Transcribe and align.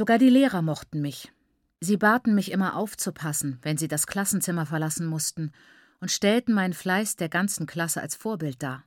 Sogar 0.00 0.16
die 0.16 0.30
Lehrer 0.30 0.62
mochten 0.62 1.02
mich. 1.02 1.30
Sie 1.78 1.98
baten 1.98 2.34
mich 2.34 2.52
immer 2.52 2.74
aufzupassen, 2.74 3.58
wenn 3.60 3.76
sie 3.76 3.86
das 3.86 4.06
Klassenzimmer 4.06 4.64
verlassen 4.64 5.06
mussten, 5.06 5.52
und 6.00 6.10
stellten 6.10 6.54
meinen 6.54 6.72
Fleiß 6.72 7.16
der 7.16 7.28
ganzen 7.28 7.66
Klasse 7.66 8.00
als 8.00 8.14
Vorbild 8.14 8.62
dar. 8.62 8.86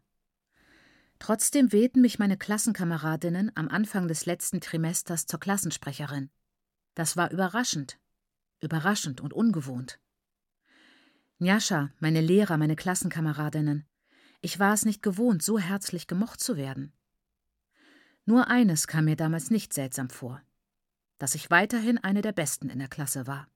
Trotzdem 1.20 1.71
wählten 1.71 2.02
mich 2.02 2.18
meine 2.18 2.36
Klassenkameradinnen 2.36 3.52
am 3.54 3.68
Anfang 3.68 4.07
des 4.07 4.26
letzten 4.26 4.60
Trimesters 4.60 5.28
zur 5.28 5.39
Klassensprecherin. 5.39 6.31
Das 6.95 7.16
war 7.16 7.30
überraschend, 7.30 8.00
überraschend 8.59 9.21
und 9.21 9.34
ungewohnt. 9.34 10.00
Njascha, 11.38 11.91
meine 12.00 12.21
Lehrer, 12.21 12.57
meine 12.57 12.75
Klassenkameradinnen, 12.75 13.86
ich 14.41 14.57
war 14.57 14.73
es 14.73 14.84
nicht 14.84 15.04
gewohnt, 15.04 15.43
so 15.43 15.59
herzlich 15.59 16.07
gemocht 16.07 16.39
zu 16.39 16.57
werden. 16.57 16.91
Nur 18.25 18.48
eines 18.48 18.88
kam 18.88 19.05
mir 19.05 19.16
damals 19.16 19.52
nicht 19.52 19.73
seltsam 19.73 20.09
vor, 20.09 20.41
dass 21.23 21.35
ich 21.35 21.49
weiterhin 21.49 21.97
eine 21.99 22.21
der 22.21 22.33
Besten 22.33 22.69
in 22.69 22.79
der 22.79 22.89
Klasse 22.89 23.27
war. 23.27 23.47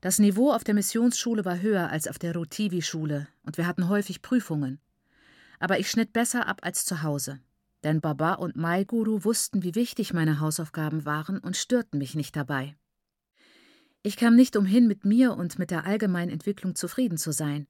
Das 0.00 0.20
Niveau 0.20 0.52
auf 0.52 0.62
der 0.62 0.74
Missionsschule 0.74 1.44
war 1.44 1.60
höher 1.60 1.90
als 1.90 2.06
auf 2.06 2.16
der 2.20 2.32
Rotivi-Schule 2.32 3.26
und 3.42 3.58
wir 3.58 3.66
hatten 3.66 3.88
häufig 3.88 4.22
Prüfungen. 4.22 4.78
Aber 5.58 5.80
ich 5.80 5.90
schnitt 5.90 6.12
besser 6.12 6.46
ab 6.46 6.60
als 6.62 6.84
zu 6.84 7.02
Hause, 7.02 7.40
denn 7.82 8.00
Baba 8.00 8.34
und 8.34 8.54
Mai 8.54 8.84
Guru 8.84 9.24
wussten, 9.24 9.64
wie 9.64 9.74
wichtig 9.74 10.14
meine 10.14 10.38
Hausaufgaben 10.38 11.04
waren 11.04 11.40
und 11.40 11.56
störten 11.56 11.98
mich 11.98 12.14
nicht 12.14 12.36
dabei. 12.36 12.76
Ich 14.04 14.16
kam 14.16 14.36
nicht 14.36 14.54
umhin, 14.54 14.86
mit 14.86 15.04
mir 15.04 15.34
und 15.34 15.58
mit 15.58 15.72
der 15.72 15.86
allgemeinen 15.86 16.30
Entwicklung 16.30 16.76
zufrieden 16.76 17.18
zu 17.18 17.32
sein. 17.32 17.66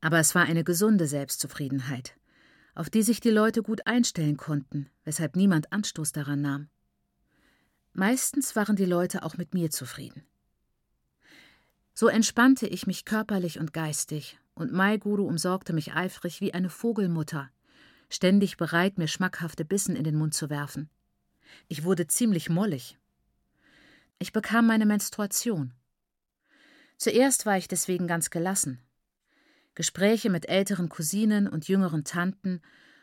Aber 0.00 0.20
es 0.20 0.34
war 0.34 0.46
eine 0.46 0.64
gesunde 0.64 1.06
Selbstzufriedenheit, 1.06 2.16
auf 2.74 2.88
die 2.88 3.02
sich 3.02 3.20
die 3.20 3.28
Leute 3.28 3.62
gut 3.62 3.86
einstellen 3.86 4.38
konnten, 4.38 4.88
weshalb 5.04 5.36
niemand 5.36 5.70
Anstoß 5.70 6.12
daran 6.12 6.40
nahm. 6.40 6.70
Meistens 7.94 8.56
waren 8.56 8.74
die 8.74 8.84
Leute 8.84 9.22
auch 9.22 9.36
mit 9.36 9.54
mir 9.54 9.70
zufrieden. 9.70 10.24
So 11.94 12.08
entspannte 12.08 12.66
ich 12.66 12.88
mich 12.88 13.04
körperlich 13.04 13.60
und 13.60 13.72
geistig, 13.72 14.38
und 14.54 14.72
Mai 14.72 14.96
Guru 14.96 15.26
umsorgte 15.26 15.72
mich 15.72 15.94
eifrig 15.94 16.40
wie 16.40 16.52
eine 16.52 16.70
Vogelmutter, 16.70 17.50
ständig 18.10 18.56
bereit, 18.56 18.98
mir 18.98 19.06
schmackhafte 19.06 19.64
Bissen 19.64 19.94
in 19.94 20.02
den 20.02 20.16
Mund 20.16 20.34
zu 20.34 20.50
werfen. 20.50 20.90
Ich 21.68 21.84
wurde 21.84 22.08
ziemlich 22.08 22.50
mollig. 22.50 22.98
Ich 24.18 24.32
bekam 24.32 24.66
meine 24.66 24.86
Menstruation. 24.86 25.72
Zuerst 26.96 27.46
war 27.46 27.56
ich 27.56 27.68
deswegen 27.68 28.08
ganz 28.08 28.30
gelassen, 28.30 28.80
Gespräche 29.76 30.30
mit 30.30 30.48
älteren 30.48 30.88
Cousinen 30.88 31.48
und 31.48 31.68
jüngeren 31.68 32.04
Tanten 32.04 32.60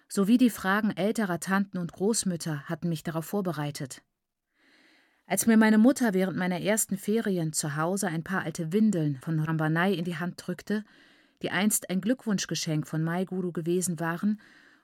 sowie 0.07 0.37
die 0.37 0.49
Fragen 0.49 0.91
älterer 0.91 1.39
Tanten 1.39 1.77
und 1.77 1.91
Großmütter 1.91 2.63
hatten 2.63 2.89
mich 2.89 3.03
darauf 3.03 3.25
vorbereitet. 3.25 4.01
Als 5.31 5.47
mir 5.47 5.55
meine 5.55 5.77
Mutter 5.77 6.13
während 6.13 6.35
meiner 6.35 6.59
ersten 6.59 6.97
Ferien 6.97 7.53
zu 7.53 7.77
Hause 7.77 8.07
ein 8.07 8.21
paar 8.21 8.41
alte 8.41 8.73
Windeln 8.73 9.17
von 9.21 9.39
Rambanai 9.39 9.93
in 9.93 10.03
die 10.03 10.17
Hand 10.17 10.45
drückte, 10.45 10.83
die 11.41 11.51
einst 11.51 11.89
ein 11.89 12.01
Glückwunschgeschenk 12.01 12.85
von 12.85 13.01
Maiguru 13.01 13.53
gewesen 13.53 14.01
waren, 14.01 14.41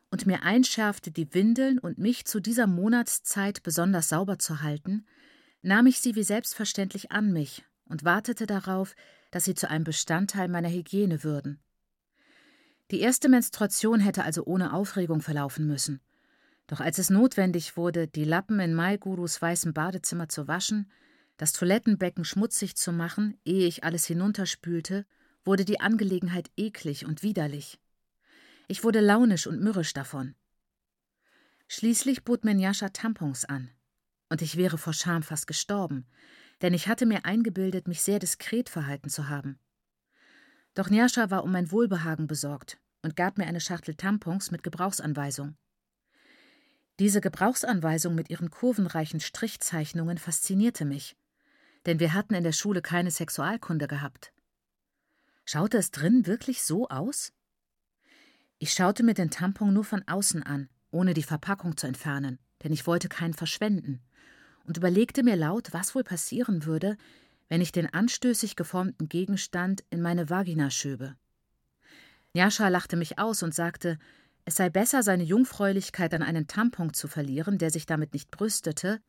und 0.09 0.25
mir 0.25 0.43
einschärfte, 0.43 1.11
die 1.11 1.33
Windeln 1.33 1.79
und 1.79 1.97
mich 1.97 2.23
zu 2.23 2.39
dieser 2.39 2.65
Monatszeit 2.65 3.61
besonders 3.61 4.07
sauber 4.07 4.39
zu 4.39 4.61
halten, 4.61 5.05
nahm 5.63 5.85
ich 5.85 5.99
sie 5.99 6.15
wie 6.15 6.23
selbstverständlich 6.23 7.11
an 7.11 7.33
mich 7.33 7.65
und 7.83 8.05
wartete 8.05 8.45
darauf, 8.45 8.95
dass 9.31 9.43
sie 9.43 9.53
zu 9.53 9.69
einem 9.69 9.83
Bestandteil 9.83 10.47
meiner 10.47 10.69
Hygiene 10.69 11.25
würden. 11.25 11.59
Die 12.91 13.01
erste 13.01 13.27
Menstruation 13.27 13.99
hätte 13.99 14.23
also 14.23 14.45
ohne 14.45 14.71
Aufregung 14.71 15.19
verlaufen 15.19 15.67
müssen. 15.67 15.99
Doch 16.67 16.81
als 16.81 16.97
es 16.97 17.09
notwendig 17.09 17.77
wurde, 17.77 18.07
die 18.07 18.25
Lappen 18.25 18.59
in 18.59 18.73
Mai 18.73 18.97
Gurus 18.97 19.41
weißem 19.41 19.73
Badezimmer 19.73 20.27
zu 20.27 20.47
waschen, 20.47 20.91
das 21.37 21.53
Toilettenbecken 21.53 22.25
schmutzig 22.25 22.75
zu 22.75 22.91
machen, 22.91 23.39
ehe 23.45 23.67
ich 23.67 23.83
alles 23.83 24.05
hinunterspülte, 24.05 25.05
wurde 25.45 25.63
die 25.63 25.79
Angelegenheit 25.79 26.51
eklig 26.57 27.05
und 27.05 27.23
widerlich. 27.23 27.79
Ich 28.67 28.83
wurde 28.83 28.99
launisch 28.99 29.47
und 29.47 29.61
mürrisch 29.61 29.93
davon. 29.93 30.35
Schließlich 31.69 32.23
bot 32.23 32.43
mir 32.43 32.53
Njascha 32.53 32.89
Tampons 32.89 33.45
an. 33.45 33.69
Und 34.29 34.41
ich 34.41 34.57
wäre 34.57 34.77
vor 34.77 34.93
Scham 34.93 35.23
fast 35.23 35.47
gestorben, 35.47 36.05
denn 36.61 36.73
ich 36.73 36.89
hatte 36.89 37.05
mir 37.05 37.23
eingebildet, 37.23 37.87
mich 37.87 38.01
sehr 38.01 38.19
diskret 38.19 38.67
verhalten 38.67 39.09
zu 39.09 39.29
haben. 39.29 39.57
Doch 40.73 40.89
Njascha 40.89 41.29
war 41.29 41.45
um 41.45 41.51
mein 41.51 41.71
Wohlbehagen 41.71 42.27
besorgt 42.27 42.77
und 43.03 43.15
gab 43.15 43.37
mir 43.37 43.45
eine 43.45 43.61
Schachtel 43.61 43.95
Tampons 43.95 44.51
mit 44.51 44.63
Gebrauchsanweisung. 44.63 45.55
Diese 46.99 47.21
Gebrauchsanweisung 47.21 48.15
mit 48.15 48.29
ihren 48.29 48.49
kurvenreichen 48.49 49.19
Strichzeichnungen 49.19 50.17
faszinierte 50.17 50.83
mich, 50.83 51.15
denn 51.85 51.99
wir 51.99 52.13
hatten 52.13 52.33
in 52.33 52.43
der 52.43 52.53
Schule 52.53 52.81
keine 52.81 53.11
Sexualkunde 53.11 53.87
gehabt. 53.87 54.33
Schaute 55.45 55.77
es 55.77 55.91
drin 55.91 56.25
wirklich 56.25 56.63
so 56.63 56.89
aus? 56.89 57.33
Ich 58.57 58.73
schaute 58.73 59.03
mir 59.03 59.13
den 59.13 59.29
Tampon 59.29 59.73
nur 59.73 59.83
von 59.83 60.03
außen 60.07 60.41
an, 60.41 60.69
ohne 60.89 61.13
die 61.13 61.23
Verpackung 61.23 61.77
zu 61.77 61.85
entfernen, 61.85 62.39
denn 62.63 62.73
ich 62.73 62.87
wollte 62.87 63.09
keinen 63.09 63.35
verschwenden, 63.35 64.01
und 64.65 64.77
überlegte 64.77 65.23
mir 65.23 65.35
laut, 65.35 65.73
was 65.73 65.95
wohl 65.95 66.03
passieren 66.03 66.65
würde, 66.65 66.97
wenn 67.47 67.61
ich 67.61 67.71
den 67.71 67.93
anstößig 67.93 68.55
geformten 68.55 69.07
Gegenstand 69.07 69.83
in 69.89 70.01
meine 70.01 70.29
Vagina 70.29 70.69
schöbe. 70.69 71.15
Njascha 72.33 72.67
lachte 72.67 72.97
mich 72.97 73.19
aus 73.19 73.43
und 73.43 73.53
sagte, 73.53 73.97
es 74.47 74.55
sei 74.55 74.69
besser, 74.69 75.03
seine 75.03 75.23
Jungfräulichkeit 75.23 76.13
an 76.13 76.23
einen 76.23 76.47
Tampon 76.47 76.93
zu 76.93 77.07
verlieren, 77.07 77.57
der 77.57 77.69
sich 77.69 77.85
damit 77.85 78.13
nicht 78.13 78.31
brüstete, 78.31 78.99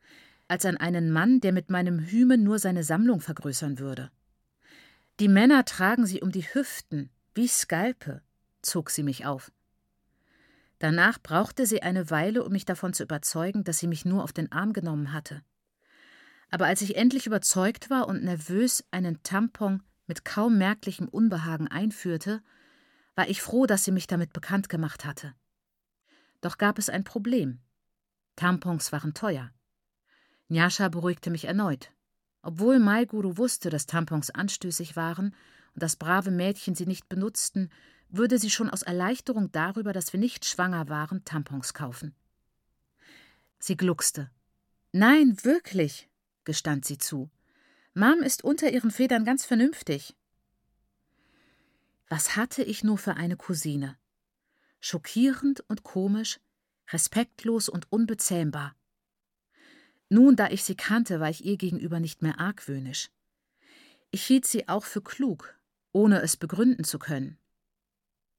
als 0.47 0.65
an 0.65 0.77
einen 0.77 1.11
Mann, 1.11 1.39
der 1.39 1.51
mit 1.51 1.69
meinem 1.69 1.99
Hymen 1.99 2.43
nur 2.43 2.59
seine 2.59 2.83
Sammlung 2.83 3.21
vergrößern 3.21 3.79
würde. 3.79 4.11
Die 5.19 5.27
Männer 5.27 5.65
tragen 5.65 6.05
sie 6.05 6.21
um 6.21 6.31
die 6.31 6.43
Hüften, 6.43 7.09
wie 7.33 7.47
Skalpe, 7.47 8.21
zog 8.61 8.89
sie 8.89 9.03
mich 9.03 9.25
auf. 9.25 9.51
Danach 10.77 11.19
brauchte 11.21 11.65
sie 11.65 11.81
eine 11.81 12.09
Weile, 12.09 12.43
um 12.43 12.51
mich 12.51 12.65
davon 12.65 12.93
zu 12.93 13.03
überzeugen, 13.03 13.63
dass 13.63 13.79
sie 13.79 13.87
mich 13.87 14.05
nur 14.05 14.23
auf 14.23 14.33
den 14.33 14.51
Arm 14.51 14.73
genommen 14.73 15.11
hatte 15.11 15.41
aber 16.51 16.65
als 16.65 16.81
ich 16.81 16.95
endlich 16.95 17.27
überzeugt 17.27 17.89
war 17.89 18.07
und 18.07 18.23
nervös 18.23 18.83
einen 18.91 19.21
Tampon 19.23 19.83
mit 20.07 20.25
kaum 20.25 20.57
merklichem 20.57 21.07
Unbehagen 21.07 21.67
einführte, 21.67 22.41
war 23.19 23.27
ich 23.27 23.41
froh, 23.41 23.65
dass 23.65 23.83
sie 23.83 23.91
mich 23.91 24.07
damit 24.07 24.31
bekannt 24.31 24.69
gemacht 24.69 25.03
hatte. 25.03 25.35
Doch 26.39 26.57
gab 26.57 26.79
es 26.79 26.89
ein 26.89 27.03
Problem. 27.03 27.59
Tampons 28.37 28.93
waren 28.93 29.13
teuer. 29.13 29.51
Njascha 30.47 30.87
beruhigte 30.87 31.29
mich 31.29 31.43
erneut. 31.43 31.91
Obwohl 32.43 32.79
Maiguru 32.79 33.35
wusste, 33.35 33.69
dass 33.69 33.87
Tampons 33.87 34.29
anstößig 34.29 34.95
waren 34.95 35.35
und 35.73 35.83
dass 35.83 35.97
brave 35.97 36.31
Mädchen 36.31 36.75
sie 36.75 36.85
nicht 36.85 37.09
benutzten, 37.09 37.69
würde 38.07 38.39
sie 38.39 38.49
schon 38.49 38.69
aus 38.69 38.83
Erleichterung 38.83 39.51
darüber, 39.51 39.91
dass 39.91 40.13
wir 40.13 40.19
nicht 40.21 40.45
schwanger 40.45 40.87
waren, 40.87 41.25
Tampons 41.25 41.73
kaufen. 41.73 42.15
Sie 43.59 43.75
gluckste. 43.75 44.31
Nein, 44.93 45.37
wirklich, 45.43 46.09
gestand 46.45 46.85
sie 46.85 46.97
zu. 46.97 47.29
Mom 47.93 48.21
ist 48.21 48.45
unter 48.45 48.71
ihren 48.71 48.91
Federn 48.91 49.25
ganz 49.25 49.45
vernünftig. 49.45 50.15
Was 52.09 52.35
hatte 52.35 52.63
ich 52.63 52.83
nur 52.83 52.97
für 52.97 53.15
eine 53.15 53.37
Cousine? 53.37 53.95
Schockierend 54.79 55.61
und 55.69 55.83
komisch, 55.83 56.39
respektlos 56.91 57.69
und 57.69 57.91
unbezähmbar. 57.91 58.75
Nun, 60.09 60.35
da 60.35 60.49
ich 60.49 60.63
sie 60.63 60.75
kannte, 60.75 61.19
war 61.19 61.29
ich 61.29 61.45
ihr 61.45 61.57
gegenüber 61.57 61.99
nicht 61.99 62.23
mehr 62.23 62.39
argwöhnisch. 62.39 63.11
Ich 64.09 64.25
hielt 64.25 64.47
sie 64.47 64.67
auch 64.67 64.85
für 64.85 65.03
klug, 65.03 65.55
ohne 65.91 66.21
es 66.21 66.35
begründen 66.35 66.83
zu 66.83 66.97
können. 66.97 67.37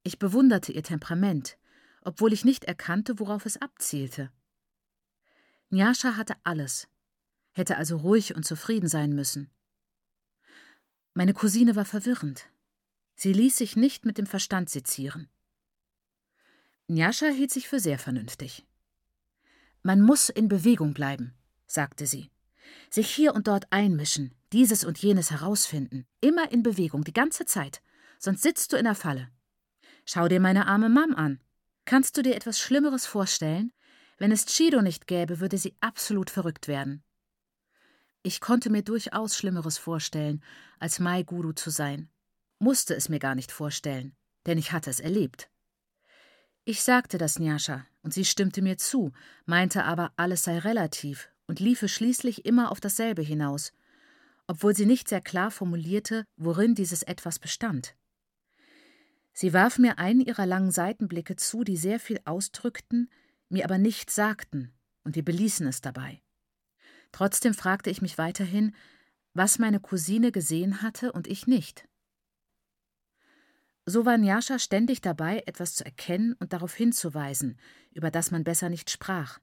Ich 0.03 0.19
bewunderte 0.19 0.73
ihr 0.73 0.83
Temperament, 0.83 1.57
obwohl 2.03 2.33
ich 2.33 2.45
nicht 2.45 2.65
erkannte, 2.65 3.21
worauf 3.21 3.47
es 3.47 3.57
abzielte. 3.59 4.33
Njascha 5.69 6.17
hatte 6.17 6.35
alles, 6.43 6.89
hätte 7.53 7.77
also 7.77 7.99
ruhig 7.99 8.35
und 8.35 8.45
zufrieden 8.45 8.89
sein 8.89 9.15
müssen. 9.15 9.49
Meine 11.15 11.35
Cousine 11.35 11.77
war 11.77 11.85
verwirrend. 11.85 12.49
Sie 13.23 13.35
ließ 13.35 13.59
sich 13.59 13.77
nicht 13.77 14.07
mit 14.07 14.17
dem 14.17 14.25
Verstand 14.25 14.71
sezieren. 14.71 15.29
Njascha 16.89 17.27
hielt 17.27 17.51
sich 17.51 17.69
für 17.69 17.79
sehr 17.79 17.99
vernünftig. 17.99 18.65
Man 19.83 20.01
muss 20.01 20.31
in 20.31 20.49
Bewegung 20.49 20.95
bleiben, 20.95 21.35
sagte 21.67 22.07
sie. 22.07 22.31
Sich 22.89 23.11
hier 23.11 23.35
und 23.35 23.47
dort 23.47 23.71
einmischen, 23.71 24.35
dieses 24.55 24.85
und 24.85 24.97
jenes 24.97 25.31
herausfinden. 25.31 26.07
Immer 26.23 26.51
in 26.51 26.63
Bewegung, 26.63 27.05
die 27.05 27.13
ganze 27.13 27.45
Zeit, 27.45 27.83
sonst 28.19 28.41
sitzt 28.41 28.73
du 28.73 28.79
in 28.79 28.85
der 28.85 28.95
Falle. 28.95 29.29
Schau 30.07 30.27
dir 30.27 30.41
meine 30.41 30.67
arme 30.67 30.89
Mam 30.89 31.15
an. 31.15 31.43
Kannst 31.85 32.17
du 32.17 32.23
dir 32.23 32.35
etwas 32.35 32.59
Schlimmeres 32.59 33.05
vorstellen? 33.05 33.71
Wenn 34.17 34.33
es 34.33 34.47
Chido 34.47 34.81
nicht 34.81 35.07
gäbe, 35.07 35.41
würde 35.41 35.59
sie 35.59 35.77
absolut 35.81 36.31
verrückt 36.31 36.69
werden. 36.69 37.03
Ich 38.23 38.41
konnte 38.41 38.71
mir 38.71 38.83
durchaus 38.83 39.37
Schlimmeres 39.37 39.77
vorstellen, 39.77 40.43
als 40.79 41.01
Mai 41.01 41.23
Guru 41.23 41.53
zu 41.53 41.69
sein. 41.69 42.09
Musste 42.63 42.95
es 42.95 43.09
mir 43.09 43.19
gar 43.19 43.35
nicht 43.35 43.53
vorstellen, 43.53 44.15
denn 44.45 44.59
ich 44.59 44.71
hatte 44.71 44.91
es 44.91 45.01
erlebt. 45.01 45.51
Ich 46.65 46.83
sagte 46.83 47.17
das 47.17 47.39
Njascha, 47.39 47.87
und 48.03 48.13
sie 48.13 48.27
stimmte 48.27 48.61
mir 48.61 48.77
zu, 48.77 49.13
meinte 49.47 49.85
aber, 49.85 50.13
alles 50.17 50.43
sei 50.43 50.59
relativ 50.59 51.31
und 51.47 51.59
liefe 51.59 51.89
schließlich 51.89 52.45
immer 52.45 52.71
auf 52.71 52.79
dasselbe 52.79 53.23
hinaus, 53.23 53.73
obwohl 54.47 54.77
sie 54.77 54.85
nicht 54.85 55.09
sehr 55.09 55.23
klar 55.23 55.51
formulierte, 55.51 56.25
worin 56.37 56.75
dieses 56.75 57.03
etwas 57.03 57.39
bestand. 57.39 57.97
Sie 59.33 59.55
warf 59.55 59.79
mir 59.79 59.99
einen 59.99 60.21
ihrer 60.21 60.45
langen 60.45 60.71
Seitenblicke 60.71 61.37
zu, 61.37 61.65
die 61.65 61.79
sehr 61.79 61.99
viel 61.99 62.21
ausdrückten, 62.27 63.11
mir 63.49 63.65
aber 63.65 63.79
nichts 63.79 64.15
sagten, 64.15 64.71
und 65.03 65.17
wir 65.17 65.25
beließen 65.25 65.67
es 65.67 65.81
dabei. 65.81 66.21
Trotzdem 67.11 67.55
fragte 67.55 67.89
ich 67.89 68.03
mich 68.03 68.19
weiterhin, 68.19 68.75
was 69.33 69.59
meine 69.59 69.81
Cousine 69.81 70.31
gesehen 70.31 70.83
hatte 70.83 71.13
und 71.13 71.27
ich 71.27 71.47
nicht. 71.47 71.89
So 73.87 74.05
war 74.05 74.19
Njascha 74.19 74.59
ständig 74.59 75.01
dabei, 75.01 75.43
etwas 75.47 75.75
zu 75.75 75.85
erkennen 75.85 76.35
und 76.35 76.53
darauf 76.53 76.75
hinzuweisen, 76.75 77.59
über 77.93 78.11
das 78.11 78.31
man 78.31 78.45
besser 78.45 78.69
nicht 78.69 78.91
sprach. 78.91 79.39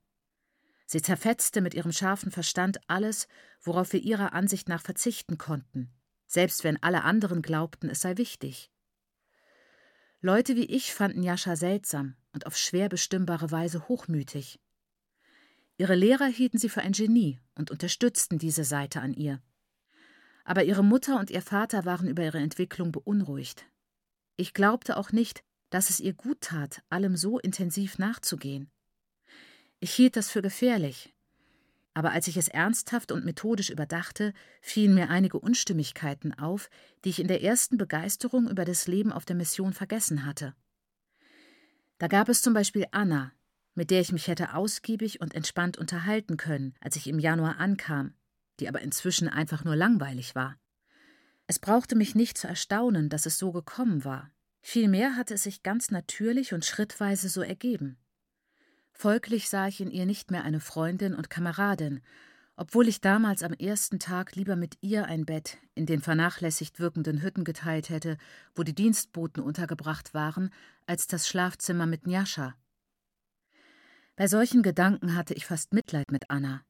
Sie 0.85 1.01
zerfetzte 1.01 1.59
mit 1.59 1.73
ihrem 1.73 1.91
scharfen 1.91 2.31
Verstand 2.31 2.79
alles, 2.87 3.27
worauf 3.61 3.91
wir 3.91 4.01
ihrer 4.01 4.33
Ansicht 4.33 4.69
nach 4.69 4.81
verzichten 4.81 5.37
konnten, 5.37 5.91
selbst 6.27 6.63
wenn 6.63 6.81
alle 6.81 7.03
anderen 7.03 7.41
glaubten, 7.41 7.89
es 7.89 8.01
sei 8.01 8.17
wichtig. 8.17 8.71
Leute 10.21 10.55
wie 10.55 10.65
ich 10.65 10.93
fanden 10.93 11.23
Jascha 11.23 11.55
seltsam 11.55 12.15
und 12.31 12.45
auf 12.45 12.57
schwer 12.57 12.89
bestimmbare 12.89 13.51
Weise 13.51 13.87
hochmütig. 13.87 14.59
Ihre 15.77 15.95
Lehrer 15.95 16.25
hielten 16.25 16.57
sie 16.57 16.69
für 16.69 16.81
ein 16.81 16.93
Genie 16.93 17.39
und 17.55 17.69
unterstützten 17.69 18.39
diese 18.39 18.63
Seite 18.63 19.01
an 19.01 19.13
ihr. 19.13 19.41
Aber 20.43 20.63
ihre 20.63 20.83
Mutter 20.83 21.19
und 21.19 21.29
ihr 21.29 21.41
Vater 21.41 21.85
waren 21.85 22.07
über 22.07 22.23
ihre 22.23 22.39
Entwicklung 22.39 22.91
beunruhigt. 22.91 23.65
Ich 24.37 24.53
glaubte 24.53 24.97
auch 24.97 25.11
nicht, 25.11 25.43
dass 25.71 25.89
es 25.89 25.99
ihr 25.99 26.13
gut 26.13 26.41
tat, 26.41 26.83
allem 26.89 27.17
so 27.17 27.39
intensiv 27.39 27.97
nachzugehen. 27.97 28.69
Ich 29.79 29.93
hielt 29.93 30.15
das 30.15 30.29
für 30.29 30.41
gefährlich. 30.41 31.13
Aber 31.95 32.11
als 32.11 32.27
ich 32.27 32.37
es 32.37 32.47
ernsthaft 32.47 33.11
und 33.11 33.25
methodisch 33.25 33.71
überdachte, 33.71 34.33
fielen 34.61 34.93
mir 34.93 35.09
einige 35.09 35.39
Unstimmigkeiten 35.39 36.33
auf, 36.35 36.69
die 37.03 37.09
ich 37.09 37.19
in 37.19 37.27
der 37.27 37.41
ersten 37.41 37.77
Begeisterung 37.77 38.47
über 38.47 38.65
das 38.65 38.87
Leben 38.87 39.11
auf 39.11 39.25
der 39.25 39.35
Mission 39.35 39.73
vergessen 39.73 40.23
hatte. 40.23 40.53
Da 41.97 42.07
gab 42.07 42.29
es 42.29 42.43
zum 42.43 42.53
Beispiel 42.53 42.85
Anna, 42.91 43.31
mit 43.73 43.89
der 43.89 44.01
ich 44.01 44.11
mich 44.11 44.27
hätte 44.27 44.53
ausgiebig 44.53 45.21
und 45.21 45.33
entspannt 45.33 45.79
unterhalten 45.79 46.37
können, 46.37 46.75
als 46.79 46.95
ich 46.95 47.07
im 47.07 47.17
Januar 47.17 47.57
ankam, 47.57 48.13
die 48.59 48.67
aber 48.67 48.81
inzwischen 48.81 49.27
einfach 49.27 49.63
nur 49.63 49.75
langweilig 49.75 50.35
war. 50.35 50.59
Es 51.47 51.59
brauchte 51.59 51.95
mich 51.95 52.13
nicht 52.13 52.37
zu 52.37 52.47
erstaunen, 52.47 53.09
dass 53.09 53.25
es 53.25 53.37
so 53.37 53.51
gekommen 53.51 54.05
war. 54.05 54.29
Vielmehr 54.61 55.15
hatte 55.15 55.33
es 55.35 55.43
sich 55.43 55.63
ganz 55.63 55.91
natürlich 55.91 56.53
und 56.53 56.65
schrittweise 56.65 57.29
so 57.29 57.41
ergeben. 57.41 57.97
Folglich 58.91 59.49
sah 59.49 59.67
ich 59.67 59.79
in 59.79 59.91
ihr 59.91 60.05
nicht 60.05 60.29
mehr 60.29 60.43
eine 60.43 60.59
Freundin 60.59 61.15
und 61.15 61.29
Kameradin, 61.29 62.01
obwohl 62.55 62.87
ich 62.87 63.01
damals 63.01 63.43
am 63.43 63.53
ersten 63.53 63.99
Tag 63.99 64.35
lieber 64.35 64.55
mit 64.55 64.77
ihr 64.81 65.05
ein 65.05 65.25
Bett 65.25 65.57
in 65.75 65.85
den 65.85 66.01
vernachlässigt 66.01 66.79
wirkenden 66.79 67.21
Hütten 67.21 67.43
geteilt 67.43 67.89
hätte, 67.89 68.17
wo 68.55 68.63
die 68.63 68.75
Dienstboten 68.75 69.41
untergebracht 69.41 70.13
waren, 70.13 70.51
als 70.85 71.07
das 71.07 71.27
Schlafzimmer 71.27 71.85
mit 71.85 72.07
Njascha, 72.07 72.55
bei 74.17 74.27
solchen 74.27 74.63
Gedanken 74.63 75.15
hatte 75.15 75.35
ich 75.35 75.45
fast 75.45 75.73
Mitleid 75.73 76.11
mit 76.11 76.31
Anna. 76.31 76.63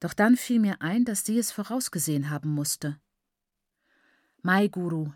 Doch 0.00 0.12
dann 0.12 0.36
fiel 0.36 0.60
mir 0.60 0.82
ein, 0.82 1.06
dass 1.06 1.24
sie 1.24 1.38
es 1.38 1.50
vorausgesehen 1.50 2.28
haben 2.28 2.50
musste. 2.50 3.00
Maiguru, 4.42 5.12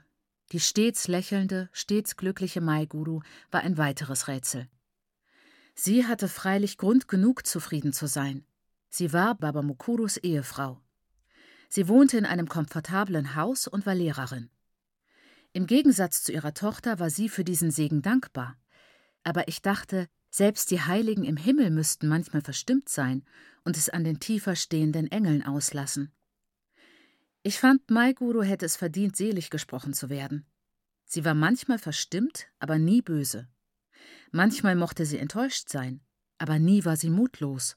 die 0.50 0.58
stets 0.58 1.06
lächelnde, 1.06 1.68
stets 1.72 2.16
glückliche 2.16 2.60
Maiguru, 2.60 3.20
war 3.50 3.60
ein 3.62 3.78
weiteres 3.78 4.26
Rätsel. 4.26 4.68
Sie 5.74 6.06
hatte 6.06 6.28
freilich 6.28 6.76
Grund 6.76 7.08
genug, 7.08 7.46
zufrieden 7.46 7.92
zu 7.92 8.06
sein. 8.06 8.44
Sie 8.88 9.12
war 9.12 9.36
Baba 9.36 9.62
Mukurus 9.62 10.16
Ehefrau. 10.16 10.82
Sie 11.68 11.88
wohnte 11.88 12.18
in 12.18 12.26
einem 12.26 12.48
komfortablen 12.48 13.36
Haus 13.36 13.66
und 13.66 13.86
war 13.86 13.94
Lehrerin. 13.94 14.50
Im 15.52 15.66
Gegensatz 15.66 16.22
zu 16.22 16.32
ihrer 16.32 16.52
Tochter 16.52 16.98
war 16.98 17.08
sie 17.08 17.28
für 17.28 17.44
diesen 17.44 17.70
Segen 17.70 18.02
dankbar. 18.02 18.56
Aber 19.22 19.48
ich 19.48 19.62
dachte, 19.62 20.08
selbst 20.30 20.70
die 20.70 20.80
Heiligen 20.80 21.24
im 21.24 21.36
Himmel 21.36 21.70
müssten 21.70 22.08
manchmal 22.08 22.42
verstimmt 22.42 22.88
sein 22.88 23.24
und 23.64 23.76
es 23.76 23.88
an 23.88 24.02
den 24.02 24.18
tiefer 24.18 24.56
stehenden 24.56 25.10
Engeln 25.10 25.42
auslassen. 25.44 26.12
Ich 27.44 27.58
fand, 27.58 27.90
Maiguru 27.90 28.42
hätte 28.42 28.66
es 28.66 28.76
verdient, 28.76 29.16
selig 29.16 29.50
gesprochen 29.50 29.94
zu 29.94 30.08
werden. 30.08 30.46
Sie 31.04 31.24
war 31.24 31.34
manchmal 31.34 31.78
verstimmt, 31.78 32.46
aber 32.60 32.78
nie 32.78 33.02
böse. 33.02 33.48
Manchmal 34.30 34.76
mochte 34.76 35.04
sie 35.04 35.18
enttäuscht 35.18 35.68
sein, 35.68 36.00
aber 36.38 36.58
nie 36.58 36.84
war 36.84 36.96
sie 36.96 37.10
mutlos. 37.10 37.76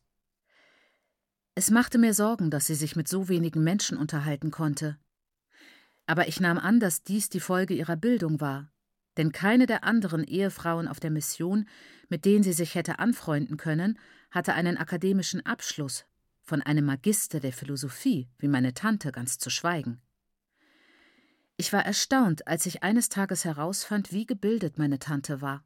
Es 1.56 1.72
machte 1.72 1.98
mir 1.98 2.14
Sorgen, 2.14 2.52
dass 2.52 2.68
sie 2.68 2.76
sich 2.76 2.96
mit 2.96 3.08
so 3.08 3.28
wenigen 3.28 3.64
Menschen 3.64 3.98
unterhalten 3.98 4.52
konnte. 4.52 5.00
Aber 6.06 6.28
ich 6.28 6.40
nahm 6.40 6.60
an, 6.60 6.80
dass 6.80 7.04
dies 7.04 7.30
die 7.30 7.40
Folge 7.40 7.74
ihrer 7.74 7.96
Bildung 7.96 8.40
war, 8.40 8.72
denn 9.18 9.32
keine 9.32 9.66
der 9.66 9.84
anderen 9.84 10.24
Ehefrauen 10.24 10.88
auf 10.88 11.00
der 11.00 11.12
Mission, 11.12 11.68
mit 12.08 12.26
denen 12.26 12.44
sie 12.44 12.54
sich 12.54 12.76
hätte 12.76 13.00
anfreunden 13.00 13.58
können, 13.58 13.98
hatte 14.30 14.54
einen 14.54 14.78
akademischen 14.78 15.46
Abschluss, 15.46 16.06
von 16.46 16.62
einem 16.62 16.86
Magister 16.86 17.40
der 17.40 17.52
Philosophie, 17.52 18.30
wie 18.38 18.48
meine 18.48 18.74
Tante 18.74 19.12
ganz 19.12 19.38
zu 19.40 19.50
schweigen. 19.50 20.00
Ich 21.58 21.74
war 21.74 21.86
erstaunt, 21.86 22.48
als 22.48 22.66
ich 22.66 22.84
eines 22.84 23.10
Tages 23.10 23.46
herausfand, 23.46 24.12
wie 24.12 24.26
gebildet 24.26 24.78
meine 24.78 25.00
Tante 25.00 25.42
war. 25.42 25.64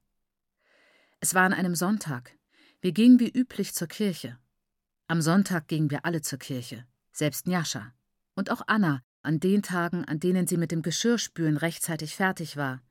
Es 1.20 1.34
war 1.34 1.44
an 1.44 1.54
einem 1.54 1.76
Sonntag. 1.76 2.32
Wir 2.82 2.94
gingen 2.94 3.20
wie 3.20 3.30
üblich 3.30 3.74
zur 3.74 3.88
Kirche. 3.88 4.38
Am 5.08 5.22
Sonntag 5.22 5.68
gingen 5.68 5.92
wir 5.92 6.06
alle 6.06 6.22
zur 6.22 6.40
Kirche, 6.40 6.86
selbst 7.12 7.46
Njascha. 7.46 7.94
Und 8.36 8.52
auch 8.52 8.62
Anna, 8.68 9.04
an 9.22 9.40
den 9.40 9.64
Tagen, 9.64 10.06
an 10.06 10.20
denen 10.20 10.48
sie 10.48 10.58
mit 10.58 10.72
dem 10.72 10.82
Geschirrspülen 10.82 11.58
rechtzeitig 11.58 12.16
fertig 12.16 12.56
war, 12.56 12.82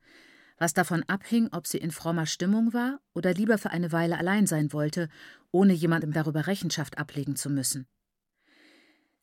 was 0.59 0.73
davon 0.73 1.03
abhing, 1.03 1.49
ob 1.51 1.65
sie 1.65 1.77
in 1.77 1.91
frommer 1.91 2.25
Stimmung 2.25 2.73
war 2.73 2.99
oder 3.13 3.33
lieber 3.33 3.57
für 3.57 3.71
eine 3.71 3.91
Weile 3.91 4.17
allein 4.17 4.45
sein 4.45 4.71
wollte, 4.73 5.09
ohne 5.51 5.73
jemandem 5.73 6.11
darüber 6.11 6.47
Rechenschaft 6.47 6.97
ablegen 6.97 7.35
zu 7.35 7.49
müssen. 7.49 7.87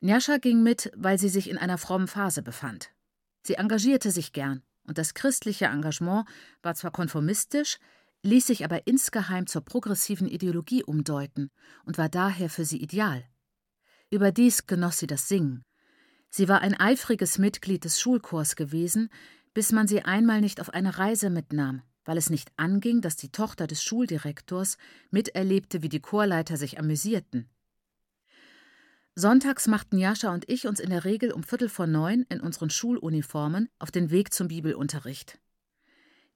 Njascha 0.01 0.39
ging 0.39 0.63
mit, 0.63 0.91
weil 0.97 1.19
sie 1.19 1.29
sich 1.29 1.49
in 1.49 1.59
einer 1.59 1.79
frommen 1.79 2.09
Phase 2.09 2.43
befand. 2.43 2.91
Sie 3.43 3.55
engagierte 3.55 4.11
sich 4.11 4.33
gern, 4.33 4.63
und 4.85 4.99
das 4.99 5.15
christliche 5.15 5.67
Engagement 5.67 6.27
war 6.63 6.75
zwar 6.75 6.91
konformistisch, 6.91 7.79
ließ 8.23 8.47
sich 8.47 8.65
aber 8.65 8.87
insgeheim 8.87 9.47
zur 9.47 9.63
progressiven 9.63 10.29
Ideologie 10.29 10.83
umdeuten 10.83 11.51
und 11.85 11.99
war 11.99 12.09
daher 12.09 12.51
für 12.51 12.65
sie 12.65 12.83
ideal. 12.83 13.25
Überdies 14.11 14.67
genoss 14.67 14.99
sie 14.99 15.07
das 15.07 15.29
Singen. 15.29 15.65
Sie 16.31 16.49
war 16.49 16.61
ein 16.61 16.75
eifriges 16.75 17.39
Mitglied 17.39 17.85
des 17.85 18.01
Schulchors 18.01 18.57
gewesen, 18.57 19.11
bis 19.57 19.73
man 19.73 19.89
sie 19.89 20.03
einmal 20.03 20.43
nicht 20.43 20.61
auf 20.61 20.75
eine 20.75 20.99
Reise 20.99 21.31
mitnahm, 21.31 21.81
weil 22.05 22.19
es 22.19 22.29
nicht 22.29 22.53
anging, 22.59 23.01
dass 23.01 23.17
die 23.17 23.33
Tochter 23.33 23.67
des 23.67 23.83
Schuldirektors 23.83 24.77
miterlebte, 25.11 25.81
wie 25.81 25.89
die 25.89 26.01
Chorleiter 26.01 26.59
sich 26.59 26.79
amüsierten. 26.79 27.49
Sonntags 29.15 29.67
machten 29.67 29.97
Jascha 29.97 30.35
und 30.35 30.47
ich 30.51 30.67
uns 30.67 30.79
in 30.79 30.91
der 30.91 31.07
Regel 31.07 31.33
um 31.33 31.43
Viertel 31.43 31.71
vor 31.71 31.87
neun 31.87 32.27
in 32.29 32.43
unseren 32.43 32.69
Schuluniformen 32.69 33.71
auf 33.79 33.91
den 33.91 34.11
Weg 34.11 34.35
zum 34.35 34.49
Bibelunterricht. 34.49 35.39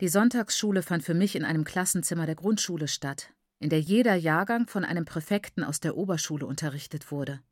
Die 0.01 0.09
Sonntagsschule 0.09 0.81
fand 0.81 1.03
für 1.03 1.13
mich 1.13 1.37
in 1.37 1.45
einem 1.45 1.65
Klassenzimmer 1.65 2.25
der 2.25 2.37
Grundschule 2.37 2.89
statt, 2.89 3.35
in 3.59 3.69
der 3.69 3.83
jeder 3.83 4.15
Jahrgang 4.15 4.67
von 4.67 4.83
einem 4.83 5.05
Präfekten 5.05 5.63
aus 5.63 5.79
der 5.79 5.99
Oberschule 5.99 6.47
unterrichtet 6.47 7.11
wurde. 7.11 7.43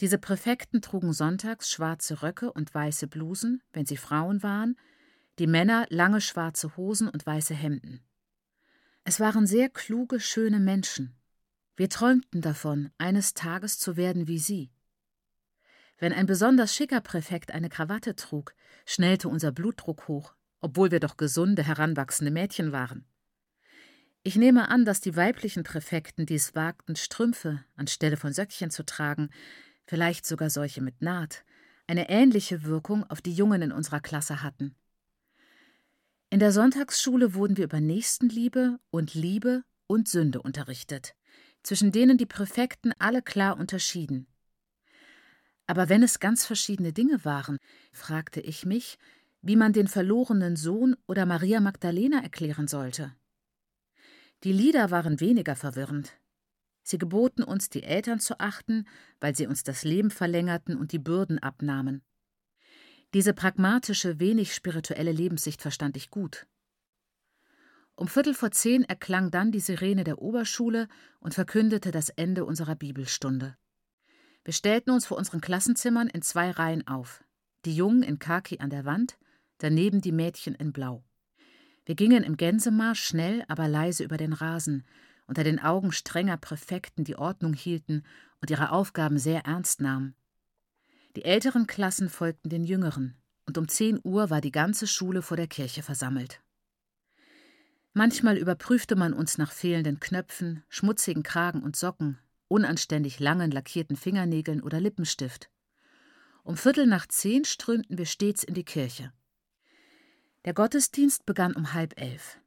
Diese 0.00 0.18
Präfekten 0.18 0.82
trugen 0.82 1.12
sonntags 1.12 1.70
schwarze 1.70 2.22
Röcke 2.22 2.52
und 2.52 2.74
weiße 2.74 3.06
Blusen, 3.06 3.62
wenn 3.72 3.86
sie 3.86 3.96
Frauen 3.96 4.42
waren, 4.42 4.76
die 5.38 5.46
Männer 5.46 5.86
lange 5.88 6.20
schwarze 6.20 6.76
Hosen 6.76 7.08
und 7.08 7.24
weiße 7.24 7.54
Hemden. 7.54 8.02
Es 9.04 9.20
waren 9.20 9.46
sehr 9.46 9.68
kluge, 9.68 10.20
schöne 10.20 10.60
Menschen. 10.60 11.14
Wir 11.76 11.88
träumten 11.88 12.40
davon, 12.40 12.90
eines 12.98 13.34
Tages 13.34 13.78
zu 13.78 13.96
werden 13.96 14.26
wie 14.28 14.38
sie. 14.38 14.70
Wenn 15.98 16.12
ein 16.12 16.26
besonders 16.26 16.74
schicker 16.74 17.00
Präfekt 17.00 17.52
eine 17.52 17.68
Krawatte 17.68 18.16
trug, 18.16 18.54
schnellte 18.84 19.28
unser 19.28 19.52
Blutdruck 19.52 20.08
hoch, 20.08 20.34
obwohl 20.60 20.90
wir 20.90 21.00
doch 21.00 21.16
gesunde, 21.16 21.62
heranwachsende 21.62 22.30
Mädchen 22.30 22.72
waren. 22.72 23.06
Ich 24.22 24.36
nehme 24.36 24.68
an, 24.68 24.84
dass 24.84 25.00
die 25.00 25.16
weiblichen 25.16 25.62
Präfekten 25.62 26.26
dies 26.26 26.54
wagten, 26.54 26.96
Strümpfe 26.96 27.64
anstelle 27.76 28.16
von 28.16 28.32
Söckchen 28.32 28.70
zu 28.70 28.84
tragen, 28.84 29.30
vielleicht 29.86 30.26
sogar 30.26 30.50
solche 30.50 30.82
mit 30.82 31.02
Naht, 31.02 31.44
eine 31.86 32.08
ähnliche 32.08 32.64
Wirkung 32.64 33.04
auf 33.04 33.22
die 33.22 33.32
Jungen 33.32 33.62
in 33.62 33.72
unserer 33.72 34.00
Klasse 34.00 34.42
hatten. 34.42 34.74
In 36.30 36.40
der 36.40 36.52
Sonntagsschule 36.52 37.34
wurden 37.34 37.56
wir 37.56 37.64
über 37.64 37.80
Nächstenliebe 37.80 38.78
und 38.90 39.14
Liebe 39.14 39.62
und 39.86 40.08
Sünde 40.08 40.42
unterrichtet, 40.42 41.14
zwischen 41.62 41.92
denen 41.92 42.18
die 42.18 42.26
Präfekten 42.26 42.92
alle 42.98 43.22
klar 43.22 43.56
unterschieden. 43.56 44.26
Aber 45.68 45.88
wenn 45.88 46.02
es 46.02 46.20
ganz 46.20 46.44
verschiedene 46.44 46.92
Dinge 46.92 47.24
waren, 47.24 47.58
fragte 47.92 48.40
ich 48.40 48.66
mich, 48.66 48.98
wie 49.42 49.56
man 49.56 49.72
den 49.72 49.88
verlorenen 49.88 50.56
Sohn 50.56 50.96
oder 51.06 51.26
Maria 51.26 51.60
Magdalena 51.60 52.20
erklären 52.22 52.68
sollte. 52.68 53.14
Die 54.44 54.52
Lieder 54.52 54.90
waren 54.90 55.20
weniger 55.20 55.56
verwirrend. 55.56 56.12
Sie 56.88 56.98
geboten 56.98 57.42
uns, 57.42 57.68
die 57.68 57.82
Eltern 57.82 58.20
zu 58.20 58.38
achten, 58.38 58.86
weil 59.18 59.34
sie 59.34 59.48
uns 59.48 59.64
das 59.64 59.82
Leben 59.82 60.08
verlängerten 60.08 60.76
und 60.76 60.92
die 60.92 61.00
Bürden 61.00 61.40
abnahmen. 61.40 62.00
Diese 63.12 63.34
pragmatische, 63.34 64.20
wenig 64.20 64.54
spirituelle 64.54 65.10
Lebenssicht 65.10 65.60
verstand 65.60 65.96
ich 65.96 66.10
gut. 66.10 66.46
Um 67.96 68.06
Viertel 68.06 68.34
vor 68.34 68.52
zehn 68.52 68.84
erklang 68.84 69.32
dann 69.32 69.50
die 69.50 69.58
Sirene 69.58 70.04
der 70.04 70.22
Oberschule 70.22 70.86
und 71.18 71.34
verkündete 71.34 71.90
das 71.90 72.08
Ende 72.10 72.44
unserer 72.44 72.76
Bibelstunde. 72.76 73.56
Wir 74.44 74.52
stellten 74.52 74.92
uns 74.92 75.06
vor 75.06 75.18
unseren 75.18 75.40
Klassenzimmern 75.40 76.06
in 76.06 76.22
zwei 76.22 76.52
Reihen 76.52 76.86
auf. 76.86 77.24
Die 77.64 77.74
Jungen 77.74 78.04
in 78.04 78.20
Khaki 78.20 78.60
an 78.60 78.70
der 78.70 78.84
Wand, 78.84 79.18
daneben 79.58 80.02
die 80.02 80.12
Mädchen 80.12 80.54
in 80.54 80.72
Blau. 80.72 81.02
Wir 81.84 81.96
gingen 81.96 82.22
im 82.22 82.36
Gänsemarsch 82.36 83.02
schnell, 83.02 83.44
aber 83.48 83.66
leise 83.66 84.04
über 84.04 84.18
den 84.18 84.32
Rasen, 84.32 84.84
unter 85.26 85.44
den 85.44 85.58
Augen 85.60 85.92
strenger 85.92 86.36
Präfekten, 86.36 87.04
die 87.04 87.16
Ordnung 87.16 87.54
hielten 87.54 88.04
und 88.40 88.50
ihre 88.50 88.70
Aufgaben 88.70 89.18
sehr 89.18 89.44
ernst 89.44 89.80
nahmen. 89.80 90.14
Die 91.16 91.24
älteren 91.24 91.66
Klassen 91.66 92.08
folgten 92.08 92.50
den 92.50 92.64
jüngeren, 92.64 93.16
und 93.46 93.58
um 93.58 93.68
zehn 93.68 93.98
Uhr 94.04 94.30
war 94.30 94.40
die 94.40 94.52
ganze 94.52 94.86
Schule 94.86 95.22
vor 95.22 95.36
der 95.36 95.46
Kirche 95.46 95.82
versammelt. 95.82 96.42
Manchmal 97.94 98.36
überprüfte 98.36 98.94
man 98.94 99.14
uns 99.14 99.38
nach 99.38 99.52
fehlenden 99.52 100.00
Knöpfen, 100.00 100.62
schmutzigen 100.68 101.22
Kragen 101.22 101.62
und 101.62 101.76
Socken, 101.76 102.18
unanständig 102.48 103.20
langen 103.20 103.50
lackierten 103.50 103.96
Fingernägeln 103.96 104.62
oder 104.62 104.80
Lippenstift. 104.80 105.50
Um 106.42 106.56
Viertel 106.56 106.86
nach 106.86 107.06
zehn 107.06 107.44
strömten 107.44 107.96
wir 107.96 108.04
stets 108.04 108.44
in 108.44 108.54
die 108.54 108.64
Kirche. 108.64 109.12
Der 110.44 110.52
Gottesdienst 110.52 111.26
begann 111.26 111.54
um 111.54 111.72
halb 111.72 111.98
elf. 111.98 112.38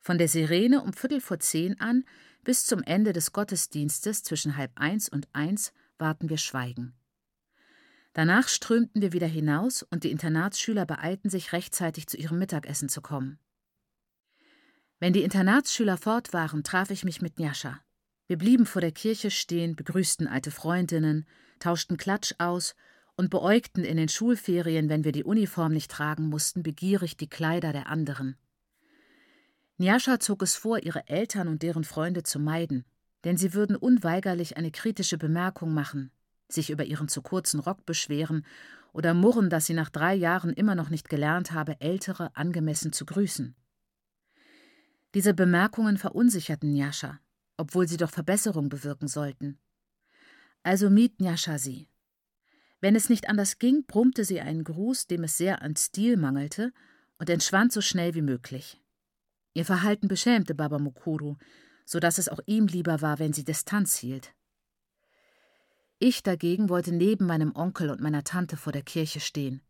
Von 0.00 0.18
der 0.18 0.28
Sirene 0.28 0.82
um 0.82 0.92
Viertel 0.92 1.20
vor 1.20 1.38
zehn 1.38 1.78
an 1.80 2.04
bis 2.44 2.64
zum 2.64 2.82
Ende 2.82 3.12
des 3.12 3.32
Gottesdienstes 3.32 4.22
zwischen 4.22 4.56
halb 4.56 4.72
eins 4.76 5.08
und 5.08 5.28
eins 5.32 5.72
warten 5.98 6.28
wir 6.28 6.38
Schweigen. 6.38 6.94
Danach 8.12 8.48
strömten 8.48 9.02
wir 9.02 9.12
wieder 9.12 9.26
hinaus 9.26 9.82
und 9.82 10.04
die 10.04 10.10
Internatsschüler 10.10 10.86
beeilten 10.86 11.30
sich 11.30 11.52
rechtzeitig 11.52 12.06
zu 12.06 12.16
ihrem 12.16 12.38
Mittagessen 12.38 12.88
zu 12.88 13.00
kommen. 13.00 13.38
Wenn 14.98 15.12
die 15.12 15.22
Internatsschüler 15.22 15.96
fort 15.96 16.32
waren, 16.32 16.64
traf 16.64 16.90
ich 16.90 17.04
mich 17.04 17.22
mit 17.22 17.38
Njascha. 17.38 17.80
Wir 18.26 18.36
blieben 18.36 18.66
vor 18.66 18.80
der 18.80 18.92
Kirche 18.92 19.30
stehen, 19.30 19.76
begrüßten 19.76 20.26
alte 20.26 20.50
Freundinnen, 20.50 21.26
tauschten 21.60 21.96
Klatsch 21.96 22.34
aus 22.38 22.74
und 23.16 23.30
beäugten 23.30 23.84
in 23.84 23.96
den 23.96 24.08
Schulferien, 24.08 24.88
wenn 24.88 25.04
wir 25.04 25.12
die 25.12 25.24
Uniform 25.24 25.72
nicht 25.72 25.90
tragen 25.90 26.28
mussten, 26.28 26.62
begierig 26.62 27.16
die 27.16 27.28
Kleider 27.28 27.72
der 27.72 27.86
anderen. 27.86 28.36
Njascha 29.78 30.18
zog 30.18 30.42
es 30.42 30.56
vor, 30.56 30.82
ihre 30.82 31.08
Eltern 31.08 31.48
und 31.48 31.62
deren 31.62 31.84
Freunde 31.84 32.22
zu 32.22 32.38
meiden, 32.40 32.84
denn 33.24 33.36
sie 33.36 33.54
würden 33.54 33.76
unweigerlich 33.76 34.56
eine 34.56 34.70
kritische 34.70 35.18
Bemerkung 35.18 35.72
machen, 35.72 36.10
sich 36.48 36.70
über 36.70 36.84
ihren 36.84 37.08
zu 37.08 37.22
kurzen 37.22 37.60
Rock 37.60 37.86
beschweren 37.86 38.44
oder 38.92 39.14
murren, 39.14 39.50
dass 39.50 39.66
sie 39.66 39.74
nach 39.74 39.90
drei 39.90 40.14
Jahren 40.14 40.52
immer 40.52 40.74
noch 40.74 40.90
nicht 40.90 41.08
gelernt 41.08 41.52
habe, 41.52 41.80
Ältere 41.80 42.34
angemessen 42.34 42.92
zu 42.92 43.06
grüßen. 43.06 43.54
Diese 45.14 45.32
Bemerkungen 45.32 45.96
verunsicherten 45.96 46.72
Njascha, 46.72 47.20
obwohl 47.56 47.86
sie 47.86 47.96
doch 47.96 48.10
Verbesserung 48.10 48.68
bewirken 48.68 49.08
sollten. 49.08 49.58
Also 50.62 50.90
mied 50.90 51.20
Njascha 51.20 51.58
sie, 51.58 51.88
wenn 52.80 52.94
es 52.94 53.08
nicht 53.08 53.28
anders 53.28 53.58
ging, 53.58 53.84
brummte 53.86 54.24
sie 54.24 54.40
einen 54.40 54.62
Gruß, 54.62 55.06
dem 55.06 55.24
es 55.24 55.36
sehr 55.36 55.62
an 55.62 55.74
Stil 55.76 56.16
mangelte, 56.16 56.72
und 57.18 57.28
entschwand 57.28 57.72
so 57.72 57.80
schnell 57.80 58.14
wie 58.14 58.22
möglich. 58.22 58.80
Ihr 59.58 59.64
Verhalten 59.64 60.06
beschämte 60.06 60.54
Baba 60.54 60.78
Mukuru, 60.78 61.34
so 61.84 61.98
dass 61.98 62.18
es 62.18 62.28
auch 62.28 62.38
ihm 62.46 62.68
lieber 62.68 63.02
war, 63.02 63.18
wenn 63.18 63.32
sie 63.32 63.44
Distanz 63.44 63.96
hielt. 63.96 64.32
Ich 65.98 66.22
dagegen 66.22 66.68
wollte 66.68 66.92
neben 66.92 67.26
meinem 67.26 67.50
Onkel 67.56 67.90
und 67.90 68.00
meiner 68.00 68.22
Tante 68.22 68.56
vor 68.56 68.72
der 68.72 68.82
Kirche 68.82 69.18
stehen. 69.18 69.60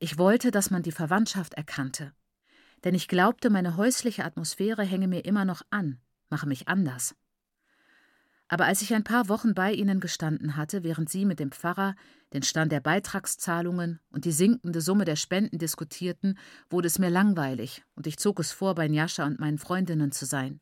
Ich 0.00 0.18
wollte, 0.18 0.50
dass 0.50 0.72
man 0.72 0.82
die 0.82 0.90
Verwandtschaft 0.90 1.54
erkannte, 1.54 2.12
denn 2.82 2.96
ich 2.96 3.06
glaubte, 3.06 3.48
meine 3.48 3.76
häusliche 3.76 4.24
Atmosphäre 4.24 4.82
hänge 4.82 5.06
mir 5.06 5.24
immer 5.24 5.44
noch 5.44 5.62
an, 5.70 6.00
mache 6.28 6.48
mich 6.48 6.66
anders. 6.66 7.14
Aber 8.52 8.64
als 8.64 8.82
ich 8.82 8.92
ein 8.92 9.04
paar 9.04 9.28
Wochen 9.28 9.54
bei 9.54 9.72
ihnen 9.72 10.00
gestanden 10.00 10.56
hatte, 10.56 10.82
während 10.82 11.08
sie 11.08 11.24
mit 11.24 11.38
dem 11.38 11.52
Pfarrer 11.52 11.94
den 12.32 12.42
Stand 12.42 12.72
der 12.72 12.80
Beitragszahlungen 12.80 14.00
und 14.10 14.24
die 14.24 14.32
sinkende 14.32 14.80
Summe 14.80 15.04
der 15.04 15.14
Spenden 15.14 15.58
diskutierten, 15.58 16.36
wurde 16.68 16.88
es 16.88 16.98
mir 16.98 17.10
langweilig 17.10 17.84
und 17.94 18.08
ich 18.08 18.18
zog 18.18 18.40
es 18.40 18.50
vor, 18.50 18.74
bei 18.74 18.88
Njascha 18.88 19.24
und 19.24 19.38
meinen 19.38 19.58
Freundinnen 19.58 20.10
zu 20.10 20.26
sein. 20.26 20.60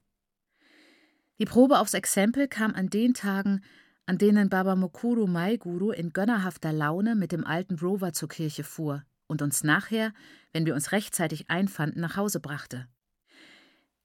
Die 1.38 1.46
Probe 1.46 1.78
aufs 1.78 1.94
Exempel 1.94 2.46
kam 2.46 2.74
an 2.74 2.90
den 2.90 3.14
Tagen, 3.14 3.64
an 4.04 4.18
denen 4.18 4.50
Baba 4.50 4.76
Mokuru 4.76 5.26
Maiguru 5.26 5.90
in 5.90 6.12
gönnerhafter 6.12 6.74
Laune 6.74 7.14
mit 7.14 7.32
dem 7.32 7.46
alten 7.46 7.76
Rover 7.78 8.12
zur 8.12 8.28
Kirche 8.28 8.64
fuhr 8.64 9.02
und 9.28 9.40
uns 9.40 9.64
nachher, 9.64 10.12
wenn 10.52 10.66
wir 10.66 10.74
uns 10.74 10.92
rechtzeitig 10.92 11.48
einfanden, 11.48 12.00
nach 12.00 12.16
Hause 12.16 12.40
brachte. 12.40 12.86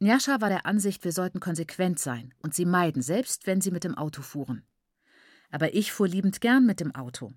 Njascha 0.03 0.41
war 0.41 0.49
der 0.49 0.65
Ansicht, 0.65 1.05
wir 1.05 1.13
sollten 1.13 1.39
konsequent 1.39 1.97
sein 1.97 2.33
und 2.41 2.53
sie 2.53 2.65
meiden, 2.65 3.01
selbst 3.01 3.47
wenn 3.47 3.61
sie 3.61 3.71
mit 3.71 3.85
dem 3.85 3.95
Auto 3.95 4.21
fuhren. 4.21 4.67
Aber 5.49 5.73
ich 5.73 5.93
fuhr 5.93 6.09
liebend 6.09 6.41
gern 6.41 6.65
mit 6.65 6.81
dem 6.81 6.93
Auto 6.93 7.33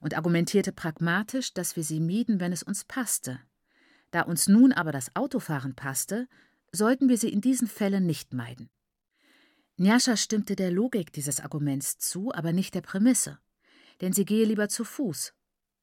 und 0.00 0.16
argumentierte 0.16 0.72
pragmatisch, 0.72 1.52
dass 1.52 1.76
wir 1.76 1.84
sie 1.84 2.00
mieden, 2.00 2.40
wenn 2.40 2.52
es 2.52 2.62
uns 2.62 2.84
passte. 2.84 3.38
Da 4.12 4.22
uns 4.22 4.48
nun 4.48 4.72
aber 4.72 4.92
das 4.92 5.14
Autofahren 5.14 5.74
passte, 5.74 6.26
sollten 6.72 7.10
wir 7.10 7.18
sie 7.18 7.28
in 7.28 7.42
diesen 7.42 7.68
Fällen 7.68 8.06
nicht 8.06 8.32
meiden. 8.32 8.70
Njascha 9.76 10.16
stimmte 10.16 10.56
der 10.56 10.70
Logik 10.70 11.12
dieses 11.12 11.40
Arguments 11.40 11.98
zu, 11.98 12.32
aber 12.32 12.54
nicht 12.54 12.74
der 12.74 12.80
Prämisse, 12.80 13.38
denn 14.00 14.14
sie 14.14 14.24
gehe 14.24 14.46
lieber 14.46 14.70
zu 14.70 14.84
Fuß. 14.84 15.34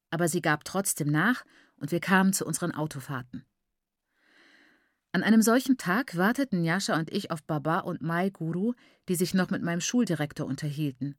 Aber 0.09 0.27
sie 0.27 0.41
gab 0.41 0.65
trotzdem 0.65 1.09
nach 1.09 1.45
und 1.75 1.91
wir 1.91 1.99
kamen 1.99 2.33
zu 2.33 2.43
unseren 2.47 2.71
Autofahrten. 2.71 3.45
An 5.15 5.21
einem 5.21 5.43
solchen 5.43 5.77
Tag 5.77 6.17
warteten 6.17 6.63
Jascha 6.63 6.97
und 6.97 7.13
ich 7.13 7.29
auf 7.29 7.43
Baba 7.43 7.79
und 7.79 8.01
Mai 8.01 8.31
Guru, 8.31 8.73
die 9.07 9.15
sich 9.15 9.35
noch 9.35 9.51
mit 9.51 9.61
meinem 9.61 9.79
Schuldirektor 9.79 10.47
unterhielten. 10.47 11.15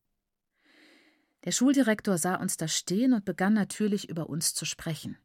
Der 1.44 1.52
Schuldirektor 1.52 2.18
sah 2.18 2.34
uns 2.34 2.56
da 2.56 2.66
stehen 2.66 3.12
und 3.12 3.24
begann 3.24 3.54
natürlich 3.54 4.08
über 4.08 4.28
uns 4.28 4.52
zu 4.52 4.64
sprechen. 4.64 5.16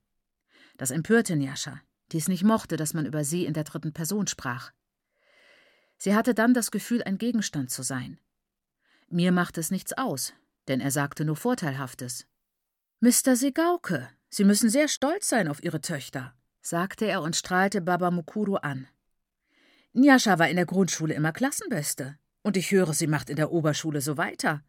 Das 0.77 0.91
empörte 0.91 1.35
Njascha, 1.35 1.81
die 2.11 2.17
es 2.17 2.27
nicht 2.27 2.43
mochte, 2.43 2.77
dass 2.77 2.93
man 2.93 3.07
über 3.07 3.23
sie 3.23 3.45
in 3.45 3.55
der 3.55 3.63
dritten 3.63 3.91
Person 3.91 4.27
sprach. 4.27 4.71
Sie 5.97 6.13
hatte 6.13 6.35
dann 6.35 6.53
das 6.53 6.69
Gefühl, 6.69 7.01
ein 7.01 7.17
Gegenstand 7.17 7.71
zu 7.71 7.81
sein. 7.81 8.19
Mir 9.09 9.31
machte 9.31 9.59
es 9.61 9.71
nichts 9.71 9.93
aus, 9.93 10.33
denn 10.67 10.79
er 10.79 10.91
sagte 10.91 11.25
nur 11.25 11.37
Vorteilhaftes. 11.37 12.27
Mr. 12.99 13.35
Sigauke, 13.35 14.09
Sie 14.29 14.43
müssen 14.43 14.69
sehr 14.69 14.87
stolz 14.87 15.27
sein 15.27 15.47
auf 15.47 15.63
Ihre 15.63 15.81
Töchter 15.81 16.35
sagte 16.61 17.05
er 17.05 17.21
und 17.21 17.35
strahlte 17.35 17.81
Baba 17.81 18.11
Mukuru 18.11 18.55
an. 18.55 18.87
Njascha 19.93 20.39
war 20.39 20.49
in 20.49 20.55
der 20.55 20.65
Grundschule 20.65 21.13
immer 21.13 21.31
Klassenbeste. 21.31 22.17
Und 22.41 22.57
ich 22.57 22.71
höre, 22.71 22.93
sie 22.93 23.07
macht 23.07 23.29
in 23.29 23.35
der 23.35 23.51
Oberschule 23.51 24.01
so 24.01 24.17
weiter. 24.17 24.63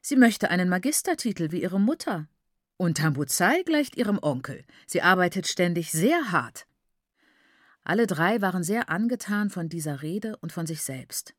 Sie 0.00 0.16
möchte 0.16 0.50
einen 0.50 0.68
Magistertitel 0.68 1.50
wie 1.50 1.62
ihre 1.62 1.80
Mutter. 1.80 2.28
Und 2.76 2.98
Tambuzai 2.98 3.62
gleicht 3.64 3.96
ihrem 3.96 4.18
Onkel. 4.20 4.64
Sie 4.86 5.02
arbeitet 5.02 5.46
ständig 5.46 5.92
sehr 5.92 6.32
hart. 6.32 6.66
Alle 7.84 8.06
drei 8.06 8.40
waren 8.40 8.62
sehr 8.62 8.88
angetan 8.88 9.50
von 9.50 9.68
dieser 9.68 10.02
Rede 10.02 10.36
und 10.36 10.52
von 10.52 10.66
sich 10.66 10.82
selbst. 10.82 11.34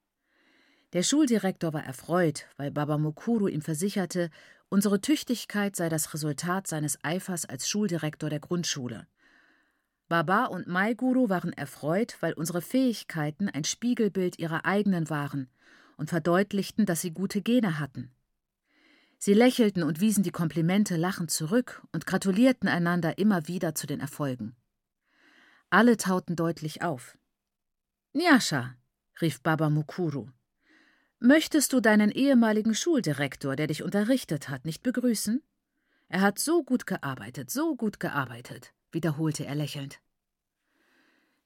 Der 0.91 1.03
Schuldirektor 1.03 1.73
war 1.73 1.83
erfreut, 1.83 2.45
weil 2.57 2.71
Baba 2.71 2.97
Mukuru 2.97 3.47
ihm 3.47 3.61
versicherte, 3.61 4.29
unsere 4.69 5.01
Tüchtigkeit 5.01 5.75
sei 5.75 5.89
das 5.89 6.13
Resultat 6.13 6.67
seines 6.67 7.03
Eifers 7.03 7.45
als 7.45 7.67
Schuldirektor 7.67 8.29
der 8.29 8.39
Grundschule. 8.39 9.07
Baba 10.09 10.45
und 10.45 10.67
Maiguru 10.67 11.29
waren 11.29 11.53
erfreut, 11.53 12.17
weil 12.19 12.33
unsere 12.33 12.61
Fähigkeiten 12.61 13.49
ein 13.49 13.63
Spiegelbild 13.63 14.37
ihrer 14.37 14.65
eigenen 14.65 15.09
waren 15.09 15.49
und 15.97 16.09
verdeutlichten, 16.09 16.85
dass 16.85 17.01
sie 17.01 17.11
gute 17.11 17.41
Gene 17.41 17.79
hatten. 17.79 18.11
Sie 19.17 19.33
lächelten 19.33 19.83
und 19.83 20.01
wiesen 20.01 20.23
die 20.23 20.31
Komplimente 20.31 20.97
lachend 20.97 21.31
zurück 21.31 21.81
und 21.93 22.05
gratulierten 22.05 22.67
einander 22.67 23.17
immer 23.17 23.47
wieder 23.47 23.73
zu 23.73 23.87
den 23.87 24.01
Erfolgen. 24.01 24.55
Alle 25.69 25.95
tauten 25.95 26.35
deutlich 26.35 26.81
auf. 26.81 27.17
Nyasha, 28.11 28.75
rief 29.21 29.41
Baba 29.41 29.69
Mukuru, 29.69 30.27
möchtest 31.19 31.71
du 31.71 31.79
deinen 31.79 32.11
ehemaligen 32.11 32.75
Schuldirektor, 32.75 33.55
der 33.55 33.67
dich 33.67 33.81
unterrichtet 33.81 34.49
hat, 34.49 34.65
nicht 34.65 34.83
begrüßen? 34.83 35.41
Er 36.09 36.21
hat 36.21 36.37
so 36.37 36.63
gut 36.63 36.85
gearbeitet, 36.85 37.49
so 37.49 37.75
gut 37.75 37.99
gearbeitet 37.99 38.73
wiederholte 38.93 39.45
er 39.45 39.55
lächelnd. 39.55 39.99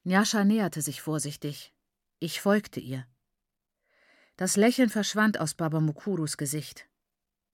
Njascha 0.03 0.43
näherte 0.43 0.81
sich 0.81 1.01
vorsichtig. 1.01 1.73
Ich 2.19 2.41
folgte 2.41 2.79
ihr. 2.79 3.05
Das 4.37 4.55
Lächeln 4.55 4.89
verschwand 4.89 5.39
aus 5.39 5.55
Baba 5.55 5.79
Mukurus 5.79 6.37
Gesicht. 6.37 6.87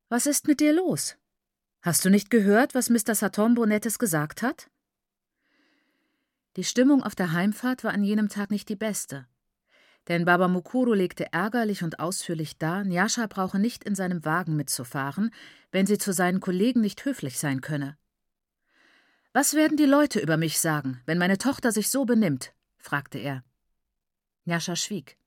Was 0.09 0.25
ist 0.25 0.47
mit 0.47 0.59
dir 0.59 0.73
los? 0.73 1.15
Hast 1.81 2.05
du 2.05 2.09
nicht 2.09 2.29
gehört, 2.29 2.75
was 2.75 2.89
Mr. 2.89 3.15
Satombo 3.15 3.65
Nettes 3.65 3.99
gesagt 3.99 4.41
hat? 4.41 4.69
Die 6.55 6.63
Stimmung 6.63 7.01
auf 7.01 7.15
der 7.15 7.31
Heimfahrt 7.31 7.83
war 7.83 7.93
an 7.93 8.03
jenem 8.03 8.29
Tag 8.29 8.51
nicht 8.51 8.69
die 8.69 8.75
beste. 8.75 9.27
Denn 10.07 10.25
Baba 10.25 10.47
Mukuru 10.47 10.93
legte 10.93 11.31
ärgerlich 11.31 11.83
und 11.83 11.99
ausführlich 11.99 12.57
dar, 12.57 12.83
Nyasha 12.83 13.25
brauche 13.27 13.57
nicht 13.57 13.83
in 13.83 13.95
seinem 13.95 14.23
Wagen 14.25 14.55
mitzufahren, 14.55 15.31
wenn 15.71 15.85
sie 15.85 15.97
zu 15.97 16.13
seinen 16.13 16.41
Kollegen 16.41 16.81
nicht 16.81 17.05
höflich 17.05 17.39
sein 17.39 17.61
könne. 17.61 17.97
Was 19.35 19.55
werden 19.55 19.77
die 19.77 19.85
Leute 19.85 20.19
über 20.19 20.37
mich 20.37 20.59
sagen, 20.59 21.01
wenn 21.07 21.17
meine 21.17 21.39
Tochter 21.39 21.71
sich 21.71 21.89
so 21.89 22.05
benimmt? 22.05 22.53
fragte 22.77 23.17
er. 23.17 23.43
Nyasha 24.45 24.75
schwieg. 24.75 25.17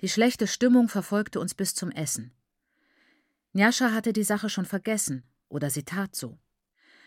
Die 0.00 0.08
schlechte 0.08 0.46
Stimmung 0.46 0.88
verfolgte 0.88 1.40
uns 1.40 1.54
bis 1.54 1.74
zum 1.74 1.90
Essen. 1.90 2.32
Nyasha 3.52 3.92
hatte 3.92 4.14
die 4.14 4.24
Sache 4.24 4.48
schon 4.48 4.64
vergessen, 4.64 5.24
oder 5.50 5.68
sie 5.68 5.82
tat 5.82 6.16
so. 6.16 6.38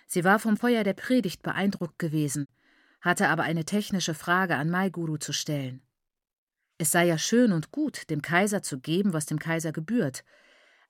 Sie 0.05 0.23
war 0.23 0.37
vom 0.37 0.57
Feuer 0.57 0.83
der 0.83 0.93
Predigt 0.93 1.41
beeindruckt 1.41 1.97
gewesen, 1.97 2.45
hatte 3.01 3.29
aber 3.29 3.41
eine 3.41 3.65
technische 3.65 4.13
Frage 4.13 4.57
an 4.57 4.69
Maiguru 4.69 5.17
zu 5.17 5.33
stellen. 5.33 5.81
Es 6.77 6.91
sei 6.91 7.05
ja 7.05 7.17
schön 7.17 7.51
und 7.51 7.71
gut, 7.71 8.11
dem 8.11 8.21
Kaiser 8.21 8.61
zu 8.61 8.79
geben, 8.79 9.13
was 9.13 9.25
dem 9.25 9.39
Kaiser 9.39 9.71
gebührt, 9.71 10.23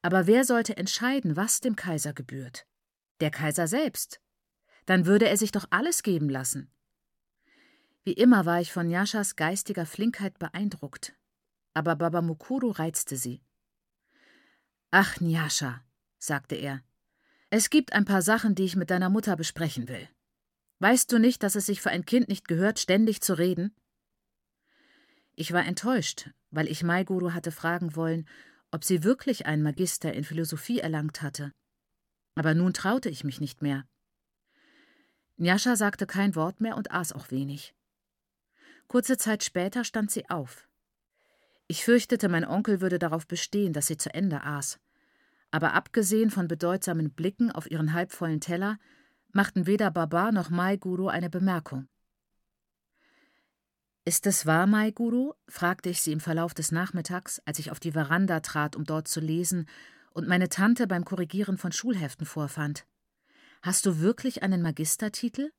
aber 0.01 0.27
wer 0.27 0.43
sollte 0.43 0.75
entscheiden, 0.75 1.37
was 1.37 1.61
dem 1.61 1.77
Kaiser 1.77 2.11
gebührt? 2.11 2.65
Der 3.21 3.31
Kaiser 3.31 3.67
selbst. 3.67 4.19
Dann 4.85 5.05
würde 5.05 5.27
er 5.27 5.37
sich 5.37 5.51
doch 5.51 5.65
alles 5.69 6.03
geben 6.03 6.29
lassen. 6.29 6.69
Wie 8.03 8.13
immer 8.13 8.45
war 8.45 8.59
ich 8.59 8.73
von 8.73 8.89
Yashas 8.89 9.35
geistiger 9.35 9.85
Flinkheit 9.85 10.37
beeindruckt, 10.37 11.13
aber 11.73 11.95
Baba 11.95 12.21
Mukuru 12.21 12.71
reizte 12.71 13.15
sie. 13.15 13.41
Ach, 14.91 15.19
Nyasha, 15.21 15.81
sagte 16.19 16.55
er, 16.55 16.83
es 17.49 17.69
gibt 17.69 17.93
ein 17.93 18.05
paar 18.05 18.21
Sachen, 18.21 18.55
die 18.55 18.65
ich 18.65 18.75
mit 18.75 18.89
deiner 18.89 19.09
Mutter 19.09 19.35
besprechen 19.35 19.87
will. 19.87 20.09
Weißt 20.79 21.11
du 21.11 21.17
nicht, 21.17 21.43
dass 21.43 21.55
es 21.55 21.65
sich 21.65 21.81
für 21.81 21.91
ein 21.91 22.05
Kind 22.05 22.27
nicht 22.27 22.47
gehört, 22.47 22.79
ständig 22.79 23.21
zu 23.21 23.37
reden? 23.37 23.73
Ich 25.35 25.53
war 25.53 25.65
enttäuscht, 25.65 26.29
weil 26.51 26.67
ich 26.67 26.83
Maiguru 26.83 27.31
hatte 27.31 27.51
fragen 27.51 27.95
wollen, 27.95 28.27
ob 28.71 28.83
sie 28.83 29.03
wirklich 29.03 29.45
einen 29.45 29.63
Magister 29.63 30.13
in 30.13 30.23
Philosophie 30.23 30.79
erlangt 30.79 31.21
hatte. 31.21 31.51
Aber 32.35 32.53
nun 32.53 32.73
traute 32.73 33.09
ich 33.09 33.23
mich 33.23 33.39
nicht 33.39 33.61
mehr. 33.61 33.85
Nyasha 35.43 35.75
sagte 35.75 36.07
kein 36.07 36.35
Wort 36.35 36.61
mehr 36.61 36.77
und 36.77 36.91
aß 36.91 37.11
auch 37.11 37.29
wenig. 37.29 37.75
Kurze 38.87 39.17
Zeit 39.17 39.43
später 39.43 39.83
stand 39.83 40.09
sie 40.09 40.29
auf. 40.29 40.69
Ich 41.67 41.83
fürchtete, 41.83 42.29
mein 42.29 42.45
Onkel 42.45 42.79
würde 42.79 42.97
darauf 42.97 43.27
bestehen, 43.27 43.73
dass 43.73 43.87
sie 43.87 43.97
zu 43.97 44.13
Ende 44.13 44.43
aß. 44.43 44.79
Aber 45.51 45.73
abgesehen 45.73 46.29
von 46.29 46.47
bedeutsamen 46.47 47.11
Blicken 47.11 47.51
auf 47.51 47.69
ihren 47.69 47.91
halbvollen 47.91 48.39
Teller, 48.39 48.79
machten 49.33 49.67
weder 49.67 49.91
Baba 49.91 50.31
noch 50.31 50.49
Mai 50.49 50.77
Guru 50.77 51.07
eine 51.09 51.29
Bemerkung. 51.29 51.89
Ist 54.05 54.25
es 54.27 54.45
wahr, 54.45 54.65
Mai 54.65 54.91
Guru? 54.91 55.33
fragte 55.49 55.89
ich 55.89 56.01
sie 56.01 56.13
im 56.13 56.21
Verlauf 56.21 56.53
des 56.53 56.71
Nachmittags, 56.71 57.41
als 57.45 57.59
ich 57.59 57.69
auf 57.69 57.81
die 57.81 57.91
Veranda 57.91 58.39
trat, 58.39 58.77
um 58.77 58.85
dort 58.85 59.09
zu 59.09 59.19
lesen 59.19 59.67
und 60.11 60.27
meine 60.27 60.47
Tante 60.47 60.87
beim 60.87 61.03
Korrigieren 61.03 61.57
von 61.57 61.73
Schulheften 61.73 62.25
vorfand. 62.25 62.85
Hast 63.63 63.85
du 63.85 63.99
wirklich 63.99 64.43
einen 64.43 64.61
Magistertitel? 64.61 65.53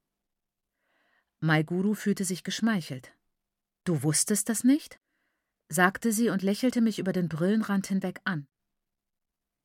Mai 1.40 1.62
Guru 1.62 1.94
fühlte 1.94 2.26
sich 2.26 2.44
geschmeichelt. 2.44 3.14
Du 3.84 4.02
wusstest 4.02 4.50
das 4.50 4.62
nicht? 4.62 5.00
sagte 5.70 6.12
sie 6.12 6.28
und 6.28 6.42
lächelte 6.42 6.82
mich 6.82 6.98
über 6.98 7.14
den 7.14 7.30
Brillenrand 7.30 7.86
hinweg 7.86 8.20
an. 8.24 8.46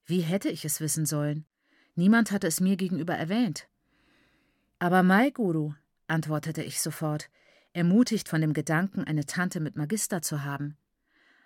Wie 0.06 0.22
hätte 0.22 0.48
ich 0.48 0.64
es 0.64 0.80
wissen 0.80 1.06
sollen? 1.06 1.46
Niemand 1.96 2.32
hatte 2.32 2.48
es 2.48 2.62
mir 2.62 2.78
gegenüber 2.78 3.14
erwähnt. 3.14 3.68
Aber 4.80 5.04
Mai 5.04 5.32
Guru, 5.32 5.74
antwortete 6.08 6.64
ich 6.64 6.80
sofort, 6.80 7.30
ermutigt 7.74 8.30
von 8.30 8.40
dem 8.40 8.54
Gedanken, 8.54 9.04
eine 9.04 9.26
Tante 9.26 9.60
mit 9.60 9.76
Magister 9.76 10.22
zu 10.22 10.46
haben. 10.46 10.78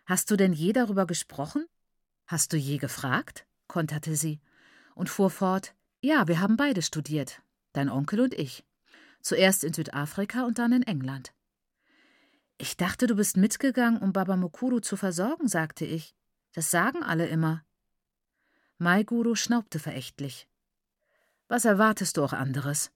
Hast 0.06 0.30
du 0.30 0.36
denn 0.36 0.54
je 0.54 0.74
darüber 0.74 1.08
gesprochen? 1.08 1.66
Hast 2.28 2.54
du 2.54 2.58
je 2.58 2.78
gefragt? 2.78 3.48
konterte 3.66 4.16
sie 4.16 4.42
und 4.94 5.10
fuhr 5.10 5.32
fort: 5.32 5.74
Ja, 6.06 6.28
wir 6.28 6.42
haben 6.42 6.58
beide 6.58 6.82
studiert, 6.82 7.42
dein 7.72 7.88
Onkel 7.88 8.20
und 8.20 8.34
ich. 8.34 8.66
Zuerst 9.22 9.64
in 9.64 9.72
Südafrika 9.72 10.44
und 10.44 10.60
dann 10.60 10.74
in 10.74 10.84
England. 10.84 11.34
Ich 12.58 12.76
dachte, 12.76 13.08
du 13.08 13.16
bist 13.16 13.38
mitgegangen, 13.38 14.02
um 14.02 14.12
Baba 14.12 14.36
Mukuru 14.36 14.82
zu 14.82 14.98
versorgen, 14.98 15.48
sagte 15.48 15.86
ich. 15.86 16.14
Das 16.52 16.70
sagen 16.70 17.04
alle 17.04 17.28
immer. 17.28 17.64
Maiguru 18.80 19.36
schnaubte 19.36 19.80
verächtlich. 19.80 20.50
Was 21.48 21.64
erwartest 21.64 22.18
du 22.18 22.24
auch 22.26 22.34
anderes? 22.34 22.92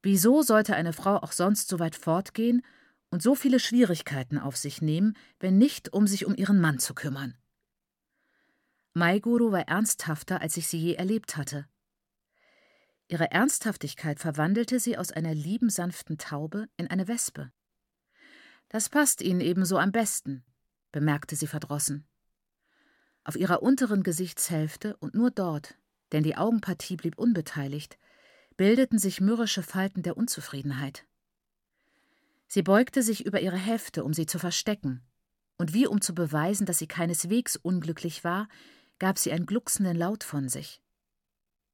Wieso 0.00 0.40
sollte 0.40 0.76
eine 0.76 0.94
Frau 0.94 1.16
auch 1.16 1.32
sonst 1.32 1.68
so 1.68 1.78
weit 1.78 1.94
fortgehen 1.94 2.64
und 3.10 3.22
so 3.22 3.34
viele 3.34 3.60
Schwierigkeiten 3.60 4.38
auf 4.38 4.56
sich 4.56 4.80
nehmen, 4.80 5.14
wenn 5.40 5.58
nicht, 5.58 5.92
um 5.92 6.06
sich 6.06 6.24
um 6.24 6.34
ihren 6.34 6.58
Mann 6.58 6.78
zu 6.78 6.94
kümmern? 6.94 7.36
Maiguru 8.94 9.52
war 9.52 9.68
ernsthafter, 9.68 10.40
als 10.40 10.56
ich 10.56 10.68
sie 10.68 10.78
je 10.78 10.94
erlebt 10.94 11.36
hatte. 11.36 11.68
Ihre 13.08 13.30
Ernsthaftigkeit 13.30 14.20
verwandelte 14.20 14.78
sie 14.78 14.98
aus 14.98 15.12
einer 15.12 15.34
lieben 15.34 15.70
sanften 15.70 16.18
Taube 16.18 16.68
in 16.76 16.88
eine 16.88 17.08
Wespe. 17.08 17.50
Das 18.68 18.90
passt 18.90 19.22
Ihnen 19.22 19.40
ebenso 19.40 19.78
am 19.78 19.92
besten, 19.92 20.44
bemerkte 20.92 21.34
sie 21.34 21.46
verdrossen. 21.46 22.06
Auf 23.24 23.36
ihrer 23.36 23.62
unteren 23.62 24.02
Gesichtshälfte 24.02 24.96
und 24.98 25.14
nur 25.14 25.30
dort, 25.30 25.78
denn 26.12 26.22
die 26.22 26.36
Augenpartie 26.36 26.96
blieb 26.96 27.18
unbeteiligt, 27.18 27.98
bildeten 28.56 28.98
sich 28.98 29.20
mürrische 29.20 29.62
Falten 29.62 30.02
der 30.02 30.16
Unzufriedenheit. 30.16 31.06
Sie 32.46 32.62
beugte 32.62 33.02
sich 33.02 33.24
über 33.24 33.40
ihre 33.40 33.56
Hefte, 33.56 34.04
um 34.04 34.12
sie 34.12 34.26
zu 34.26 34.38
verstecken, 34.38 35.02
und 35.56 35.72
wie 35.72 35.86
um 35.86 36.00
zu 36.00 36.14
beweisen, 36.14 36.66
dass 36.66 36.78
sie 36.78 36.86
keineswegs 36.86 37.56
unglücklich 37.56 38.24
war, 38.24 38.48
gab 38.98 39.18
sie 39.18 39.32
einen 39.32 39.46
glucksenden 39.46 39.96
Laut 39.96 40.24
von 40.24 40.48
sich. 40.48 40.82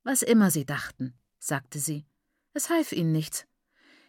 Was 0.03 0.23
immer 0.23 0.51
Sie 0.51 0.66
dachten, 0.66 1.14
sagte 1.46 1.78
sie, 1.78 2.07
es 2.54 2.70
half 2.70 2.92
Ihnen 2.92 3.12
nichts. 3.12 3.46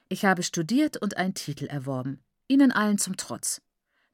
Ich 0.07 0.23
habe 0.23 0.43
studiert 0.43 0.97
und 0.97 1.17
einen 1.17 1.33
Titel 1.33 1.65
erworben, 1.65 2.23
Ihnen 2.47 2.71
allen 2.71 2.97
zum 2.97 3.17
Trotz, 3.17 3.61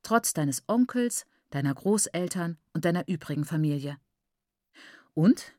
trotz 0.03 0.33
deines 0.33 0.63
Onkels, 0.67 1.25
deiner 1.51 1.73
Großeltern 1.73 2.57
und 2.73 2.85
deiner 2.85 3.07
übrigen 3.07 3.45
Familie. 3.45 3.97
Und? 5.13 5.53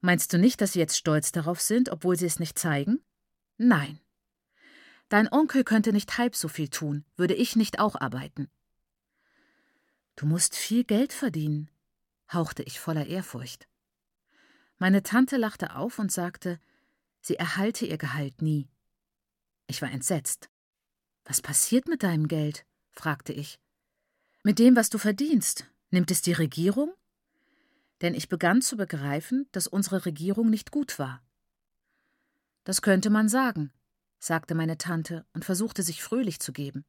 Meinst 0.00 0.32
du 0.32 0.38
nicht, 0.38 0.60
dass 0.60 0.72
sie 0.72 0.78
jetzt 0.78 0.96
stolz 0.96 1.32
darauf 1.32 1.60
sind, 1.60 1.90
obwohl 1.90 2.16
sie 2.16 2.26
es 2.26 2.38
nicht 2.38 2.58
zeigen? 2.58 3.02
Nein. 3.56 4.00
Dein 5.08 5.30
Onkel 5.30 5.64
könnte 5.64 5.92
nicht 5.92 6.18
halb 6.18 6.34
so 6.34 6.48
viel 6.48 6.68
tun, 6.68 7.04
würde 7.16 7.34
ich 7.34 7.56
nicht 7.56 7.78
auch 7.78 8.00
arbeiten. 8.00 8.48
Du 10.16 10.26
musst 10.26 10.56
viel 10.56 10.84
Geld 10.84 11.12
verdienen, 11.12 11.70
hauchte 12.32 12.62
ich 12.62 12.80
voller 12.80 13.06
Ehrfurcht. 13.06 13.68
Meine 14.78 15.02
Tante 15.02 15.36
lachte 15.36 15.76
auf 15.76 15.98
und 15.98 16.10
sagte, 16.10 16.58
sie 17.26 17.36
erhalte 17.36 17.86
ihr 17.86 17.98
Gehalt 17.98 18.40
nie. 18.40 18.68
Ich 19.66 19.82
war 19.82 19.90
entsetzt. 19.90 20.48
Was 21.24 21.42
passiert 21.42 21.88
mit 21.88 22.04
deinem 22.04 22.28
Geld? 22.28 22.64
fragte 22.92 23.32
ich. 23.32 23.58
Mit 24.44 24.60
dem, 24.60 24.76
was 24.76 24.90
du 24.90 24.98
verdienst, 24.98 25.66
nimmt 25.90 26.12
es 26.12 26.22
die 26.22 26.32
Regierung? 26.32 26.94
Denn 28.00 28.14
ich 28.14 28.28
begann 28.28 28.62
zu 28.62 28.76
begreifen, 28.76 29.48
dass 29.50 29.66
unsere 29.66 30.06
Regierung 30.06 30.50
nicht 30.50 30.70
gut 30.70 31.00
war. 31.00 31.20
Das 32.62 32.80
könnte 32.80 33.10
man 33.10 33.28
sagen, 33.28 33.72
sagte 34.20 34.54
meine 34.54 34.78
Tante 34.78 35.26
und 35.32 35.44
versuchte 35.44 35.82
sich 35.82 36.02
fröhlich 36.02 36.38
zu 36.38 36.52
geben. 36.52 36.84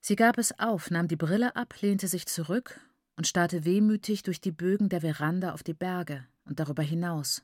Sie 0.00 0.14
gab 0.14 0.38
es 0.38 0.56
auf, 0.60 0.90
nahm 0.90 1.08
die 1.08 1.16
Brille 1.16 1.56
ab, 1.56 1.74
lehnte 1.80 2.06
sich 2.06 2.26
zurück 2.26 2.80
und 3.16 3.26
starrte 3.26 3.64
wehmütig 3.64 4.22
durch 4.22 4.40
die 4.40 4.52
Bögen 4.52 4.88
der 4.88 5.00
Veranda 5.00 5.54
auf 5.54 5.64
die 5.64 5.74
Berge 5.74 6.24
und 6.44 6.60
darüber 6.60 6.82
hinaus. 6.82 7.42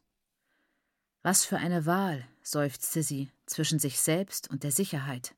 Was 1.28 1.44
für 1.44 1.58
eine 1.58 1.84
Wahl, 1.84 2.26
seufzte 2.40 3.02
sie, 3.02 3.30
zwischen 3.44 3.78
sich 3.78 4.00
selbst 4.00 4.48
und 4.48 4.62
der 4.62 4.72
Sicherheit. 4.72 5.34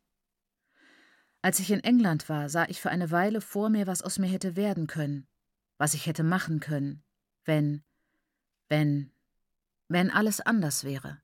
Als 1.43 1.59
ich 1.59 1.73
in 1.73 1.83
England 1.83 2.29
war, 2.29 2.49
sah 2.49 2.65
ich 2.69 2.81
für 2.81 2.91
eine 2.91 3.11
Weile 3.11 3.41
vor 3.41 3.71
mir, 3.71 3.89
was 3.89 4.01
aus 4.01 4.21
mir 4.21 4.29
hätte 4.29 4.55
werden 4.55 4.87
können, 4.87 5.27
was 5.79 5.95
ich 5.95 6.07
hätte 6.07 6.23
machen 6.23 6.61
können, 6.61 7.03
wenn, 7.45 7.83
wenn, 8.69 9.11
wenn 9.89 10.13
alles 10.13 10.41
anders 10.41 10.85
wäre. 10.85 11.21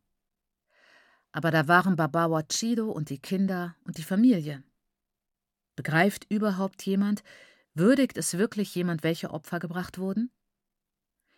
Aber 1.31 1.52
da 1.52 1.68
waren 1.68 1.94
Babawa 1.94 2.42
Chido 2.42 2.90
und 2.90 3.09
die 3.09 3.20
Kinder 3.20 3.76
und 3.85 3.98
die 3.98 4.02
Familie. 4.02 4.64
Begreift 5.76 6.26
überhaupt 6.29 6.85
jemand, 6.85 7.22
würdigt 7.74 8.18
es 8.18 8.37
wirklich 8.37 8.74
jemand, 8.74 9.05
welche 9.05 9.31
Opfer 9.31 9.61
gebracht 9.61 9.98
wurden? 9.98 10.33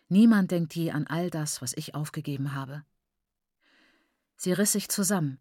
Niemand 0.07 0.49
denkt 0.49 0.73
je 0.73 0.89
an 0.89 1.05
all 1.05 1.29
das, 1.29 1.61
was 1.61 1.77
ich 1.77 1.93
aufgegeben 1.93 2.55
habe. 2.55 2.83
Sie 4.41 4.53
riss 4.53 4.71
sich 4.71 4.87
zusammen. 4.87 5.37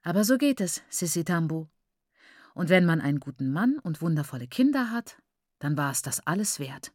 Aber 0.00 0.24
so 0.24 0.38
geht 0.38 0.62
es, 0.62 0.82
Sissi 0.88 1.24
Tambu. 1.24 1.66
Und 2.54 2.70
wenn 2.70 2.86
man 2.86 3.02
einen 3.02 3.20
guten 3.20 3.52
Mann 3.52 3.78
und 3.78 4.00
wundervolle 4.00 4.48
Kinder 4.48 4.90
hat, 4.90 5.20
dann 5.58 5.76
war 5.76 5.90
es 5.90 6.00
das 6.00 6.26
alles 6.26 6.58
wert. 6.58 6.94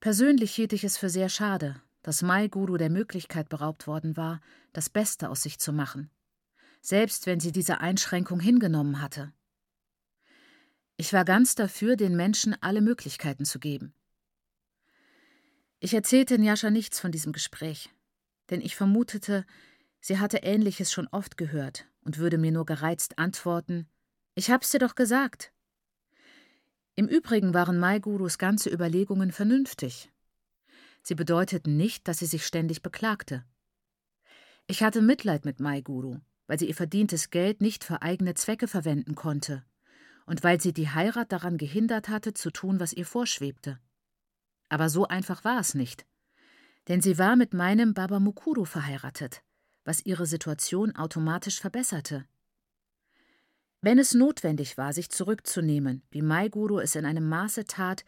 Persönlich 0.00 0.54
hielt 0.54 0.72
ich 0.72 0.84
es 0.84 0.96
für 0.96 1.10
sehr 1.10 1.28
schade, 1.28 1.82
dass 2.00 2.22
Mai 2.22 2.48
Guru 2.48 2.78
der 2.78 2.88
Möglichkeit 2.88 3.50
beraubt 3.50 3.86
worden 3.86 4.16
war, 4.16 4.40
das 4.72 4.88
Beste 4.88 5.28
aus 5.28 5.42
sich 5.42 5.58
zu 5.58 5.74
machen, 5.74 6.10
selbst 6.80 7.26
wenn 7.26 7.40
sie 7.40 7.52
diese 7.52 7.80
Einschränkung 7.80 8.40
hingenommen 8.40 9.02
hatte, 9.02 9.34
Ich 11.00 11.12
war 11.12 11.24
ganz 11.24 11.54
dafür, 11.54 11.94
den 11.94 12.16
Menschen 12.16 12.60
alle 12.60 12.80
Möglichkeiten 12.80 13.44
zu 13.44 13.60
geben. 13.60 13.94
Ich 15.78 15.94
erzählte 15.94 16.38
Njascha 16.38 16.70
nichts 16.70 16.98
von 16.98 17.12
diesem 17.12 17.32
Gespräch, 17.32 17.90
denn 18.50 18.60
ich 18.60 18.76
vermutete, 18.76 19.44
sie 20.00 20.18
hatte 20.18 20.38
Ähnliches 20.38 20.92
schon 20.92 21.08
oft 21.08 21.36
gehört 21.36 21.86
und 22.02 22.18
würde 22.18 22.38
mir 22.38 22.52
nur 22.52 22.66
gereizt 22.66 23.18
antworten: 23.18 23.88
Ich 24.34 24.50
hab's 24.50 24.70
dir 24.70 24.78
doch 24.78 24.94
gesagt. 24.94 25.52
Im 26.94 27.06
Übrigen 27.06 27.54
waren 27.54 27.78
Mai 27.78 28.00
Gurus 28.00 28.38
ganze 28.38 28.70
Überlegungen 28.70 29.30
vernünftig. 29.30 30.10
Sie 31.02 31.14
bedeuteten 31.14 31.76
nicht, 31.76 32.08
dass 32.08 32.18
sie 32.18 32.26
sich 32.26 32.44
ständig 32.44 32.82
beklagte. 32.82 33.44
Ich 34.66 34.82
hatte 34.82 35.00
Mitleid 35.00 35.44
mit 35.44 35.60
Mai 35.60 35.80
Guru, 35.80 36.18
weil 36.46 36.58
sie 36.58 36.66
ihr 36.66 36.74
verdientes 36.74 37.30
Geld 37.30 37.60
nicht 37.60 37.84
für 37.84 38.02
eigene 38.02 38.34
Zwecke 38.34 38.68
verwenden 38.68 39.14
konnte 39.14 39.64
und 40.28 40.44
weil 40.44 40.60
sie 40.60 40.74
die 40.74 40.90
Heirat 40.90 41.32
daran 41.32 41.56
gehindert 41.56 42.08
hatte, 42.10 42.34
zu 42.34 42.50
tun, 42.50 42.80
was 42.80 42.92
ihr 42.92 43.06
vorschwebte. 43.06 43.78
Aber 44.68 44.90
so 44.90 45.08
einfach 45.08 45.42
war 45.42 45.58
es 45.58 45.74
nicht. 45.74 46.04
Denn 46.88 47.00
sie 47.00 47.18
war 47.18 47.36
mit 47.36 47.52
meinem 47.52 47.94
Baba 47.94 48.18
Mukuru 48.18 48.64
verheiratet, 48.64 49.42
was 49.84 50.04
ihre 50.04 50.26
Situation 50.26 50.96
automatisch 50.96 51.60
verbesserte. 51.60 52.26
Wenn 53.80 53.98
es 53.98 54.14
notwendig 54.14 54.76
war, 54.76 54.92
sich 54.92 55.10
zurückzunehmen, 55.10 56.02
wie 56.10 56.22
Maiguru 56.22 56.80
es 56.80 56.94
in 56.96 57.04
einem 57.04 57.28
Maße 57.28 57.64
tat, 57.64 58.04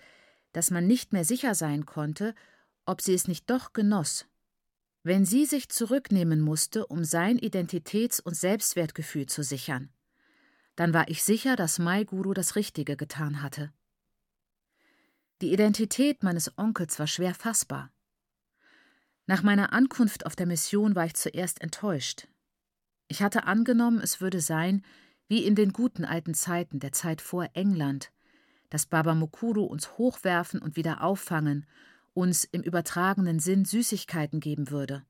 dass 0.53 0.71
man 0.71 0.87
nicht 0.87 1.13
mehr 1.13 1.25
sicher 1.25 1.55
sein 1.55 1.87
konnte, 1.87 2.35
ob 2.87 3.03
sie 3.03 3.15
es 3.15 3.29
nicht 3.29 3.49
doch 3.51 3.73
genoss. 3.73 4.27
Wenn 5.03 5.25
sie 5.25 5.47
sich 5.47 5.69
zurücknehmen 5.69 6.41
musste, 6.41 6.87
um 6.87 7.05
sein 7.05 7.39
Identitäts- 7.39 8.21
und 8.21 8.35
Selbstwertgefühl 8.35 9.27
zu 9.27 9.43
sichern, 9.43 9.91
dann 10.75 10.93
war 10.93 11.09
ich 11.09 11.23
sicher, 11.23 11.57
dass 11.57 11.79
Maiguru 11.79 12.35
das 12.35 12.57
Richtige 12.57 12.97
getan 12.97 13.43
hatte. 13.43 13.73
Die 15.41 15.53
Identität 15.53 16.23
meines 16.23 16.59
Onkels 16.59 16.99
war 16.99 17.07
schwer 17.07 17.35
fassbar. 17.35 17.93
Nach 19.31 19.45
meiner 19.45 19.73
Ankunft 19.73 20.27
auf 20.27 20.35
der 20.35 20.47
Mission 20.47 20.97
war 20.97 21.05
ich 21.05 21.15
zuerst 21.15 21.61
enttäuscht. 21.61 22.27
Ich 23.07 23.23
hatte 23.23 23.45
angenommen, 23.45 24.01
es 24.01 24.21
würde 24.21 24.41
sein, 24.41 24.85
wie 25.29 25.45
in 25.45 25.55
den 25.55 25.73
guten 25.73 26.05
alten 26.05 26.35
Zeiten 26.35 26.81
der 26.81 26.91
Zeit 26.91 27.21
vor 27.21 27.49
England, 27.53 28.11
dass 28.71 28.87
Baba 28.87 29.15
Mukuru 29.15 29.63
uns 29.63 29.97
hochwerfen 29.99 30.61
und 30.61 30.75
wieder 30.75 31.05
auffangen, 31.05 31.65
uns 32.13 32.43
im 32.43 32.63
übertragenen 32.63 33.39
Sinn 33.39 33.65
Süßigkeiten 33.65 34.41
geben 34.41 34.73
würde. 34.73 35.05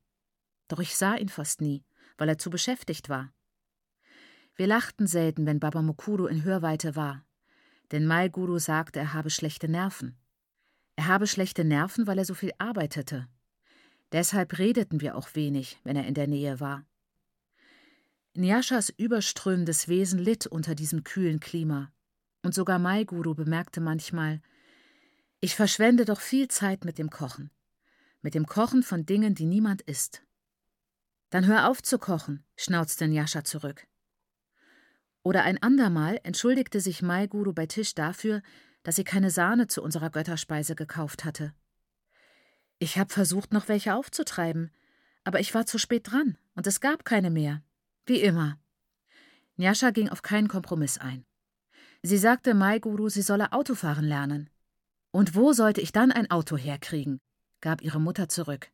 Doch 0.68 0.80
ich 0.80 0.96
sah 0.96 1.14
ihn 1.14 1.30
fast 1.30 1.62
nie, 1.62 1.83
weil 2.18 2.28
er 2.28 2.37
zu 2.37 2.50
beschäftigt 2.50 3.09
war. 3.09 3.33
Wir 4.54 4.66
lachten 4.66 5.06
selten, 5.06 5.46
wenn 5.46 5.61
Baba 5.61 5.80
Mukuru 5.80 6.26
in 6.26 6.44
Hörweite 6.44 6.94
war, 6.94 7.24
denn 7.90 8.06
Maiguru 8.06 8.59
sagte, 8.59 9.00
er 9.00 9.14
habe 9.14 9.30
schlechte 9.30 9.66
Nerven. 9.66 10.18
Er 10.96 11.06
habe 11.06 11.26
schlechte 11.26 11.64
Nerven, 11.64 12.06
weil 12.06 12.18
er 12.18 12.26
so 12.26 12.35
viel 12.35 12.52
arbeitete. 12.59 13.26
Deshalb 14.12 14.59
redeten 14.59 15.01
wir 15.01 15.16
auch 15.16 15.35
wenig, 15.35 15.79
wenn 15.85 15.96
er 15.96 16.07
in 16.07 16.14
der 16.14 16.27
Nähe 16.27 16.61
war. 16.61 16.85
Nyashas 18.35 18.90
überströmendes 18.90 19.88
Wesen 19.88 20.18
litt 20.18 20.46
unter 20.46 20.75
diesem 20.75 21.05
kühlen 21.05 21.40
Klima, 21.40 21.92
und 22.42 22.55
sogar 22.55 22.79
Maiguru 22.79 23.35
bemerkte 23.35 23.81
manchmal, 23.81 24.40
ich 25.40 25.55
verschwende 25.57 26.05
doch 26.05 26.20
viel 26.20 26.49
Zeit 26.49 26.85
mit 26.85 26.99
dem 26.99 27.11
Kochen, 27.11 27.51
mit 28.23 28.35
dem 28.35 28.46
Kochen 28.46 28.83
von 28.83 29.07
Dingen, 29.07 29.35
die 29.35 29.46
niemand 29.46 29.83
isst. 29.83 30.23
Dann 31.31 31.46
hör 31.46 31.68
auf 31.68 31.83
zu 31.83 31.99
kochen, 31.99 32.44
schnauzte 32.57 33.09
Nyasha 33.09 33.44
zurück. 33.44 33.87
Oder 35.23 35.44
ein 35.44 35.62
andermal 35.62 36.18
entschuldigte 36.23 36.81
sich 36.81 37.03
Maiguru 37.03 37.53
bei 37.53 37.66
Tisch 37.66 37.94
dafür, 37.94 38.42
dass 38.83 38.96
sie 38.96 39.05
keine 39.05 39.31
Sahne 39.31 39.66
zu 39.66 39.83
unserer 39.83 40.11
Götterspeise 40.11 40.75
gekauft 40.75 41.25
hatte. 41.25 41.53
Ich 42.83 42.99
habe 42.99 43.12
versucht, 43.12 43.53
noch 43.53 43.69
welche 43.69 43.95
aufzutreiben, 43.95 44.71
aber 45.23 45.38
ich 45.38 45.55
war 45.55 45.66
zu 45.66 45.79
spät 45.79 46.11
dran 46.11 46.38
und 46.55 46.66
es 46.66 46.81
gab 46.81 47.05
keine 47.05 47.31
mehr. 47.31 47.62
Wie 48.07 48.21
immer. 48.23 48.59
Nyasha 49.57 49.90
ging 49.90 50.09
auf 50.09 50.23
keinen 50.23 50.49
Kompromiss 50.49 50.97
ein. 50.97 51.27
Sie 52.03 52.16
sagte 52.16 52.55
Maiguru, 52.55 53.11
sie 53.11 53.21
solle 53.21 53.53
Autofahren 53.53 54.07
lernen. 54.07 54.49
Und 55.11 55.35
wo 55.35 55.53
sollte 55.53 55.83
ich 55.83 55.93
dann 55.93 56.11
ein 56.11 56.31
Auto 56.31 56.57
herkriegen? 56.57 57.21
gab 57.61 57.83
ihre 57.83 58.01
Mutter 58.01 58.31
zurück. 58.31 58.71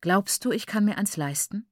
Glaubst 0.00 0.44
du, 0.44 0.52
ich 0.52 0.66
kann 0.66 0.84
mir 0.84 0.96
eins 0.96 1.16
leisten? 1.16 1.66